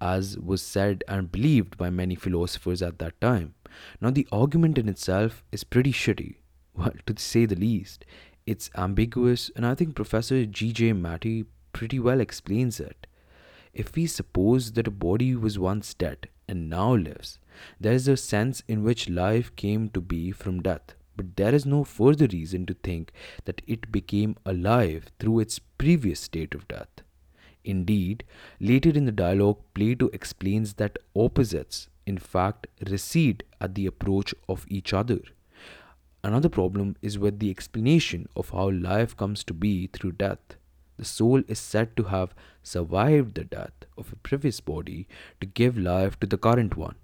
as 0.00 0.38
was 0.38 0.62
said 0.62 1.04
and 1.08 1.30
believed 1.30 1.76
by 1.76 1.90
many 1.90 2.14
philosophers 2.14 2.82
at 2.82 2.98
that 2.98 3.20
time. 3.20 3.54
Now, 4.00 4.10
the 4.10 4.26
argument 4.32 4.78
in 4.78 4.88
itself 4.88 5.44
is 5.52 5.64
pretty 5.64 5.92
shitty, 5.92 6.36
well, 6.74 6.92
to 7.06 7.14
say 7.18 7.46
the 7.46 7.56
least. 7.56 8.04
It's 8.50 8.68
ambiguous, 8.74 9.48
and 9.54 9.64
I 9.64 9.76
think 9.76 9.94
Professor 9.94 10.44
G.J. 10.44 10.94
Mattey 10.94 11.46
pretty 11.72 12.00
well 12.00 12.18
explains 12.18 12.80
it. 12.80 13.06
If 13.72 13.94
we 13.94 14.08
suppose 14.08 14.72
that 14.72 14.88
a 14.88 14.90
body 14.90 15.36
was 15.36 15.56
once 15.56 15.94
dead 15.94 16.28
and 16.48 16.68
now 16.68 16.96
lives, 16.96 17.38
there 17.78 17.92
is 17.92 18.08
a 18.08 18.16
sense 18.16 18.64
in 18.66 18.82
which 18.82 19.08
life 19.08 19.54
came 19.54 19.88
to 19.90 20.00
be 20.00 20.32
from 20.32 20.62
death, 20.62 20.96
but 21.16 21.36
there 21.36 21.54
is 21.54 21.64
no 21.64 21.84
further 21.84 22.26
reason 22.26 22.66
to 22.66 22.74
think 22.74 23.12
that 23.44 23.62
it 23.68 23.92
became 23.92 24.34
alive 24.44 25.12
through 25.20 25.38
its 25.38 25.60
previous 25.60 26.18
state 26.18 26.52
of 26.52 26.66
death. 26.66 27.02
Indeed, 27.64 28.24
later 28.58 28.90
in 28.90 29.04
the 29.04 29.12
dialogue, 29.12 29.58
Plato 29.74 30.08
explains 30.12 30.74
that 30.74 30.98
opposites, 31.14 31.88
in 32.04 32.18
fact, 32.18 32.66
recede 32.84 33.44
at 33.60 33.76
the 33.76 33.86
approach 33.86 34.34
of 34.48 34.64
each 34.66 34.92
other. 34.92 35.20
Another 36.22 36.48
problem 36.48 36.96
is 37.00 37.18
with 37.18 37.38
the 37.38 37.50
explanation 37.50 38.28
of 38.36 38.50
how 38.50 38.70
life 38.70 39.16
comes 39.16 39.42
to 39.44 39.54
be 39.54 39.86
through 39.86 40.12
death. 40.12 40.56
The 40.98 41.04
soul 41.06 41.42
is 41.48 41.58
said 41.58 41.96
to 41.96 42.04
have 42.04 42.34
survived 42.62 43.34
the 43.34 43.44
death 43.44 43.72
of 43.96 44.12
a 44.12 44.16
previous 44.16 44.60
body 44.60 45.08
to 45.40 45.46
give 45.46 45.78
life 45.78 46.20
to 46.20 46.26
the 46.26 46.36
current 46.36 46.76
one. 46.76 46.96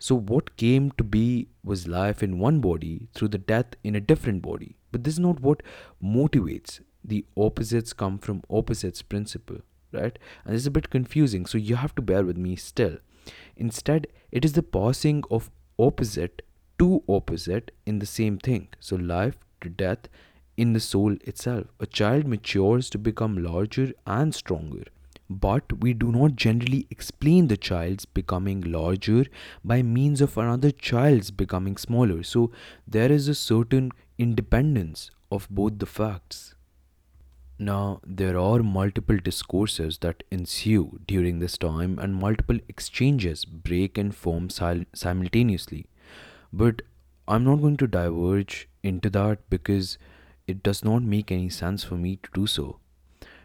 So, 0.00 0.16
what 0.16 0.56
came 0.56 0.90
to 0.92 1.04
be 1.04 1.48
was 1.64 1.88
life 1.88 2.22
in 2.22 2.38
one 2.38 2.60
body 2.60 3.08
through 3.14 3.28
the 3.28 3.38
death 3.38 3.74
in 3.84 3.94
a 3.94 4.00
different 4.00 4.42
body. 4.42 4.76
But 4.90 5.04
this 5.04 5.14
is 5.14 5.20
not 5.20 5.40
what 5.40 5.62
motivates 6.02 6.80
the 7.04 7.24
opposites 7.36 7.92
come 7.92 8.18
from 8.18 8.42
opposites 8.50 9.02
principle, 9.02 9.58
right? 9.92 10.18
And 10.44 10.54
this 10.54 10.62
is 10.62 10.66
a 10.66 10.72
bit 10.72 10.90
confusing, 10.90 11.46
so 11.46 11.58
you 11.58 11.76
have 11.76 11.94
to 11.96 12.02
bear 12.02 12.24
with 12.24 12.36
me 12.36 12.56
still. 12.56 12.98
Instead, 13.56 14.06
it 14.30 14.44
is 14.44 14.52
the 14.52 14.62
passing 14.62 15.24
of 15.30 15.50
opposite 15.78 16.42
to 16.78 17.02
opposite 17.08 17.70
in 17.86 17.98
the 17.98 18.06
same 18.06 18.38
thing. 18.38 18.68
So, 18.80 18.96
life 18.96 19.38
to 19.60 19.68
death 19.68 20.08
in 20.56 20.72
the 20.72 20.80
soul 20.80 21.16
itself. 21.24 21.66
A 21.80 21.86
child 21.86 22.26
matures 22.26 22.90
to 22.90 22.98
become 22.98 23.42
larger 23.42 23.92
and 24.06 24.34
stronger. 24.34 24.84
But 25.30 25.80
we 25.80 25.92
do 25.92 26.10
not 26.10 26.36
generally 26.36 26.86
explain 26.90 27.48
the 27.48 27.56
child's 27.56 28.06
becoming 28.06 28.60
larger 28.62 29.26
by 29.62 29.82
means 29.82 30.20
of 30.20 30.38
another 30.38 30.70
child's 30.70 31.30
becoming 31.30 31.76
smaller. 31.76 32.22
So 32.22 32.50
there 32.86 33.12
is 33.12 33.28
a 33.28 33.34
certain 33.34 33.92
independence 34.16 35.10
of 35.30 35.46
both 35.50 35.78
the 35.78 35.86
facts. 35.86 36.54
Now, 37.58 38.00
there 38.06 38.38
are 38.38 38.62
multiple 38.62 39.18
discourses 39.18 39.98
that 39.98 40.22
ensue 40.30 41.00
during 41.06 41.40
this 41.40 41.58
time, 41.58 41.98
and 41.98 42.14
multiple 42.14 42.58
exchanges 42.68 43.44
break 43.44 43.98
and 43.98 44.14
form 44.14 44.48
sil- 44.48 44.86
simultaneously. 44.94 45.86
But 46.52 46.82
I'm 47.26 47.44
not 47.44 47.60
going 47.60 47.76
to 47.78 47.86
diverge 47.86 48.68
into 48.82 49.10
that 49.10 49.38
because 49.50 49.98
it 50.46 50.62
does 50.62 50.84
not 50.84 51.02
make 51.02 51.30
any 51.30 51.48
sense 51.50 51.84
for 51.84 51.96
me 51.96 52.16
to 52.22 52.30
do 52.32 52.46
so. 52.46 52.78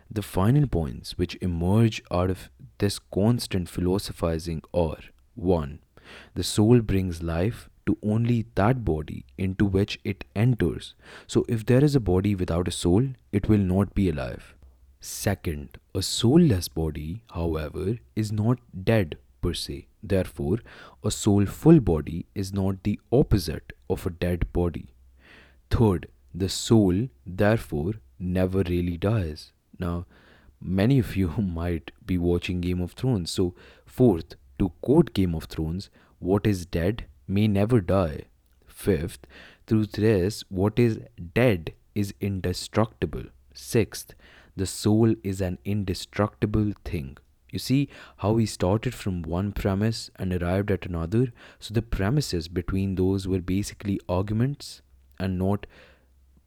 The 0.10 0.22
final 0.22 0.68
points 0.68 1.18
which 1.18 1.36
emerge 1.42 2.02
out 2.12 2.30
of 2.30 2.50
this 2.78 3.00
constant 3.00 3.68
philosophizing 3.68 4.62
are 4.74 5.00
1. 5.36 5.80
The 6.36 6.44
soul 6.44 6.82
brings 6.82 7.24
life 7.24 7.70
to 7.86 7.98
only 8.04 8.46
that 8.56 8.86
body 8.86 9.26
into 9.38 9.66
which 9.66 10.00
it 10.04 10.24
enters. 10.36 10.94
So, 11.28 11.46
if 11.50 11.66
there 11.66 11.84
is 11.84 11.96
a 11.96 12.00
body 12.00 12.36
without 12.36 12.68
a 12.68 12.72
soul, 12.72 13.08
it 13.32 13.50
will 13.50 13.58
not 13.58 13.94
be 13.94 14.10
alive. 14.10 14.56
Second, 15.02 15.78
a 15.94 16.02
soulless 16.02 16.70
body, 16.70 17.24
however, 17.32 17.98
is 18.16 18.32
not 18.32 18.60
dead 18.86 19.18
per 19.44 19.54
se. 19.54 19.88
Therefore, 20.02 20.58
a 21.04 21.12
soulful 21.12 21.80
body 21.80 22.26
is 22.34 22.54
not 22.54 22.84
the 22.84 23.00
opposite 23.12 23.74
of 23.90 24.06
a 24.06 24.16
dead 24.26 24.52
body. 24.54 24.88
Third, 25.70 26.08
the 26.34 26.50
soul, 26.50 27.08
therefore, 27.26 27.94
never 28.20 28.64
really 28.68 28.98
dies. 28.98 29.52
Now, 29.80 30.06
many 30.62 31.00
of 31.00 31.16
you 31.16 31.30
might 31.62 31.92
be 32.06 32.18
watching 32.18 32.62
Game 32.62 32.82
of 32.82 32.94
Thrones. 32.94 33.32
So, 33.32 33.54
fourth, 33.86 34.36
to 34.60 34.72
quote 34.82 35.14
Game 35.14 35.36
of 35.36 35.46
Thrones, 35.46 35.90
what 36.20 36.48
is 36.48 36.66
dead 36.66 37.06
may 37.28 37.48
never 37.48 37.82
die. 37.82 38.24
Fifth, 38.66 39.28
through 39.68 39.86
this, 39.88 40.44
what 40.50 40.80
is 40.80 41.00
dead 41.34 41.74
is 41.96 42.14
indestructible. 42.20 43.26
Sixth, 43.54 44.14
the 44.56 44.66
soul 44.66 45.16
is 45.24 45.42
an 45.42 45.58
indestructible 45.66 46.74
thing. 46.84 47.18
You 47.54 47.60
see 47.60 47.88
how 48.18 48.32
we 48.32 48.48
started 48.48 48.96
from 48.96 49.22
one 49.22 49.52
premise 49.52 50.10
and 50.16 50.34
arrived 50.34 50.72
at 50.72 50.88
another? 50.88 51.32
So 51.60 51.72
the 51.72 51.84
premises 51.84 52.48
between 52.48 52.96
those 52.96 53.28
were 53.28 53.42
basically 53.42 54.00
arguments 54.10 54.82
and 55.20 55.38
not 55.38 55.68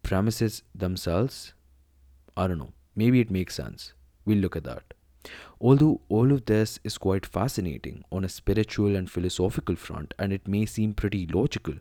premises 0.03 0.65
themselves. 0.75 1.55
I 2.37 2.49
don't 2.49 2.59
know. 2.59 2.73
Maybe 2.97 3.21
it 3.21 3.31
makes 3.31 3.55
sense. 3.55 3.93
We'll 4.25 4.39
look 4.39 4.57
at 4.57 4.65
that. 4.65 4.95
Although 5.61 6.01
all 6.09 6.33
of 6.33 6.47
this 6.47 6.81
is 6.83 6.99
quite 6.99 7.25
fascinating 7.25 8.03
on 8.11 8.25
a 8.25 8.29
spiritual 8.29 8.97
and 8.97 9.09
philosophical 9.09 9.77
front, 9.77 10.13
and 10.19 10.33
it 10.33 10.49
may 10.49 10.67
seem 10.67 10.93
pretty 10.93 11.29
logical, 11.29 11.75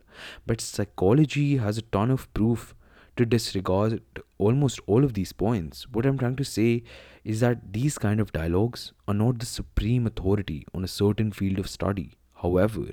but 0.46 0.60
psychology 0.60 1.56
has 1.56 1.78
a 1.78 1.82
ton 1.82 2.12
of 2.12 2.32
proof 2.32 2.76
to 3.16 3.26
disregard 3.26 4.00
almost 4.38 4.80
all 4.86 5.04
of 5.04 5.14
these 5.14 5.32
points. 5.32 5.86
What 5.90 6.06
I'm 6.06 6.18
trying 6.18 6.36
to 6.36 6.44
say 6.44 6.82
is 7.24 7.40
that 7.40 7.72
these 7.72 7.98
kind 7.98 8.20
of 8.20 8.32
dialogues 8.32 8.92
are 9.08 9.14
not 9.14 9.38
the 9.38 9.46
supreme 9.46 10.06
authority 10.06 10.66
on 10.74 10.84
a 10.84 10.88
certain 10.88 11.32
field 11.32 11.58
of 11.58 11.68
study. 11.68 12.12
However, 12.42 12.90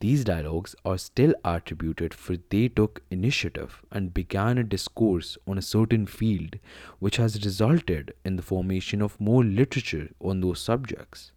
these 0.00 0.24
dialogues 0.24 0.74
are 0.84 0.98
still 0.98 1.34
attributed 1.44 2.12
for 2.12 2.36
they 2.50 2.68
took 2.68 3.00
initiative 3.10 3.82
and 3.90 4.12
began 4.12 4.58
a 4.58 4.64
discourse 4.64 5.38
on 5.46 5.56
a 5.56 5.62
certain 5.62 6.06
field 6.06 6.58
which 6.98 7.16
has 7.16 7.42
resulted 7.44 8.12
in 8.24 8.36
the 8.36 8.42
formation 8.42 9.00
of 9.00 9.20
more 9.20 9.44
literature 9.44 10.10
on 10.20 10.40
those 10.40 10.60
subjects. 10.60 11.32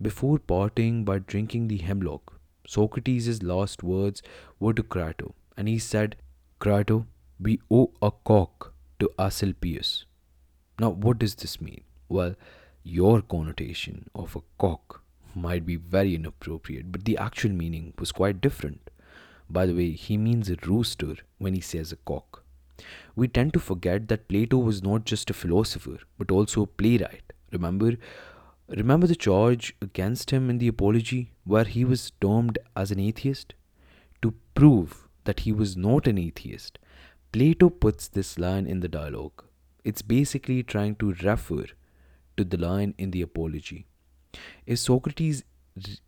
Before 0.00 0.38
parting 0.38 1.04
by 1.04 1.18
drinking 1.18 1.68
the 1.68 1.78
hemlock, 1.78 2.40
Socrates' 2.66 3.42
last 3.42 3.82
words 3.82 4.22
were 4.58 4.72
to 4.72 4.82
Crito, 4.82 5.34
and 5.56 5.68
he 5.68 5.78
said, 5.78 6.16
Crito, 6.60 7.06
we 7.40 7.58
owe 7.70 7.90
oh, 8.02 8.06
a 8.06 8.10
cock 8.10 8.74
to 8.98 9.10
Asclepius. 9.18 10.04
Now, 10.78 10.90
what 10.90 11.18
does 11.18 11.34
this 11.36 11.58
mean? 11.58 11.80
Well, 12.06 12.34
your 12.82 13.22
connotation 13.22 14.10
of 14.14 14.36
a 14.36 14.42
cock 14.58 15.02
might 15.34 15.64
be 15.64 15.76
very 15.76 16.14
inappropriate, 16.14 16.92
but 16.92 17.06
the 17.06 17.16
actual 17.16 17.52
meaning 17.52 17.94
was 17.98 18.12
quite 18.12 18.42
different. 18.42 18.90
By 19.48 19.64
the 19.64 19.74
way, 19.74 19.92
he 19.92 20.18
means 20.18 20.50
a 20.50 20.56
rooster 20.66 21.14
when 21.38 21.54
he 21.54 21.62
says 21.62 21.92
a 21.92 21.96
cock. 21.96 22.44
We 23.16 23.26
tend 23.26 23.54
to 23.54 23.58
forget 23.58 24.08
that 24.08 24.28
Plato 24.28 24.58
was 24.58 24.82
not 24.82 25.06
just 25.06 25.30
a 25.30 25.34
philosopher, 25.34 26.00
but 26.18 26.30
also 26.30 26.64
a 26.64 26.66
playwright. 26.66 27.32
Remember, 27.52 27.96
remember 28.68 29.06
the 29.06 29.16
charge 29.16 29.74
against 29.80 30.30
him 30.30 30.50
in 30.50 30.58
the 30.58 30.68
Apology, 30.68 31.32
where 31.44 31.64
he 31.64 31.86
was 31.86 32.12
termed 32.20 32.58
as 32.76 32.90
an 32.90 33.00
atheist? 33.00 33.54
To 34.20 34.34
prove 34.54 35.08
that 35.24 35.40
he 35.40 35.52
was 35.52 35.76
not 35.76 36.06
an 36.06 36.18
atheist, 36.18 36.78
Plato 37.32 37.70
puts 37.70 38.08
this 38.08 38.38
line 38.38 38.66
in 38.66 38.80
the 38.80 38.88
dialogue. 38.88 39.44
It's 39.84 40.02
basically 40.02 40.62
trying 40.62 40.96
to 40.96 41.12
refer 41.22 41.66
to 42.36 42.44
the 42.44 42.56
line 42.56 42.94
in 42.98 43.12
the 43.12 43.22
Apology. 43.22 43.86
If 44.66 44.80
Socrates 44.80 45.44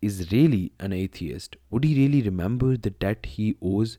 is 0.01 0.31
really 0.31 0.73
an 0.79 0.93
atheist, 0.93 1.55
would 1.69 1.83
he 1.83 1.95
really 1.95 2.21
remember 2.21 2.75
the 2.75 2.89
debt 2.89 3.25
he 3.25 3.55
owes 3.61 3.97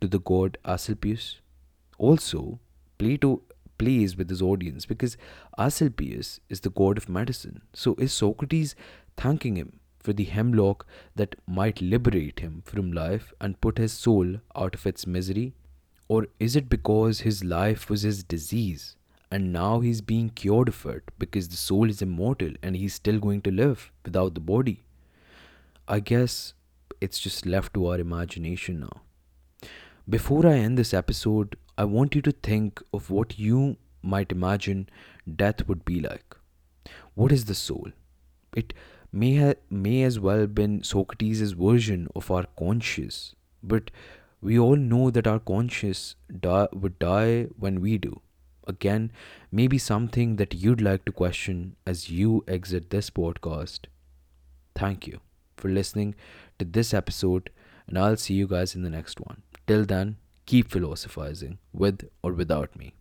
to 0.00 0.06
the 0.06 0.20
god 0.20 0.58
Asclepius? 0.64 1.40
Also, 1.98 2.60
Plato 2.98 3.42
plays 3.78 4.16
with 4.16 4.30
his 4.30 4.42
audience 4.42 4.86
because 4.86 5.16
Asclepius 5.58 6.40
is 6.48 6.60
the 6.60 6.70
god 6.70 6.96
of 6.96 7.08
medicine. 7.08 7.62
So, 7.74 7.94
is 7.96 8.12
Socrates 8.12 8.74
thanking 9.16 9.56
him 9.56 9.79
for 10.00 10.12
the 10.12 10.24
hemlock 10.24 10.86
that 11.14 11.36
might 11.46 11.80
liberate 11.80 12.40
him 12.40 12.62
from 12.64 12.92
life 12.92 13.32
and 13.40 13.60
put 13.60 13.78
his 13.78 13.92
soul 13.92 14.36
out 14.56 14.74
of 14.74 14.86
its 14.86 15.06
misery? 15.06 15.54
Or 16.08 16.26
is 16.40 16.56
it 16.56 16.68
because 16.68 17.20
his 17.20 17.44
life 17.44 17.88
was 17.88 18.02
his 18.02 18.24
disease 18.24 18.96
and 19.30 19.52
now 19.52 19.80
he's 19.80 20.00
being 20.00 20.30
cured 20.30 20.68
of 20.68 20.84
it 20.86 21.04
because 21.18 21.48
the 21.48 21.56
soul 21.56 21.88
is 21.88 22.02
immortal 22.02 22.50
and 22.62 22.76
he's 22.76 22.94
still 22.94 23.18
going 23.18 23.42
to 23.42 23.50
live 23.50 23.92
without 24.04 24.34
the 24.34 24.40
body. 24.40 24.82
I 25.86 26.00
guess 26.00 26.54
it's 27.00 27.18
just 27.18 27.46
left 27.46 27.74
to 27.74 27.86
our 27.86 28.00
imagination 28.00 28.80
now. 28.80 29.02
Before 30.08 30.46
I 30.46 30.54
end 30.54 30.76
this 30.76 30.92
episode, 30.92 31.56
I 31.78 31.84
want 31.84 32.16
you 32.16 32.22
to 32.22 32.32
think 32.32 32.82
of 32.92 33.10
what 33.10 33.38
you 33.38 33.76
might 34.02 34.32
imagine 34.32 34.88
death 35.36 35.68
would 35.68 35.84
be 35.84 36.00
like. 36.00 36.34
What 37.14 37.30
is 37.30 37.44
the 37.44 37.54
soul? 37.54 37.92
It 38.56 38.74
may 39.12 39.36
ha- 39.36 39.60
may 39.68 40.02
as 40.02 40.18
well 40.18 40.46
been 40.46 40.82
Socrates' 40.82 41.52
version 41.52 42.08
of 42.14 42.30
our 42.30 42.46
conscious, 42.58 43.34
but 43.62 43.90
we 44.40 44.58
all 44.58 44.76
know 44.76 45.10
that 45.10 45.26
our 45.26 45.38
conscious 45.38 46.16
die, 46.40 46.68
would 46.72 46.98
die 46.98 47.48
when 47.58 47.80
we 47.80 47.98
do 47.98 48.20
again, 48.70 49.10
maybe 49.52 49.78
something 49.78 50.36
that 50.36 50.54
you'd 50.54 50.80
like 50.80 51.04
to 51.04 51.12
question 51.12 51.76
as 51.86 52.08
you 52.08 52.44
exit 52.48 52.88
this 52.90 53.10
podcast. 53.10 53.80
Thank 54.74 55.06
you 55.06 55.20
for 55.56 55.68
listening 55.68 56.14
to 56.58 56.64
this 56.64 56.94
episode, 56.94 57.50
and 57.86 57.98
I'll 57.98 58.16
see 58.16 58.34
you 58.34 58.46
guys 58.46 58.74
in 58.74 58.82
the 58.82 58.96
next 58.98 59.20
one. 59.20 59.42
Till 59.66 59.84
then, 59.84 60.16
keep 60.46 60.70
philosophizing 60.70 61.58
with 61.72 62.08
or 62.22 62.32
without 62.32 62.76
me. 62.76 62.94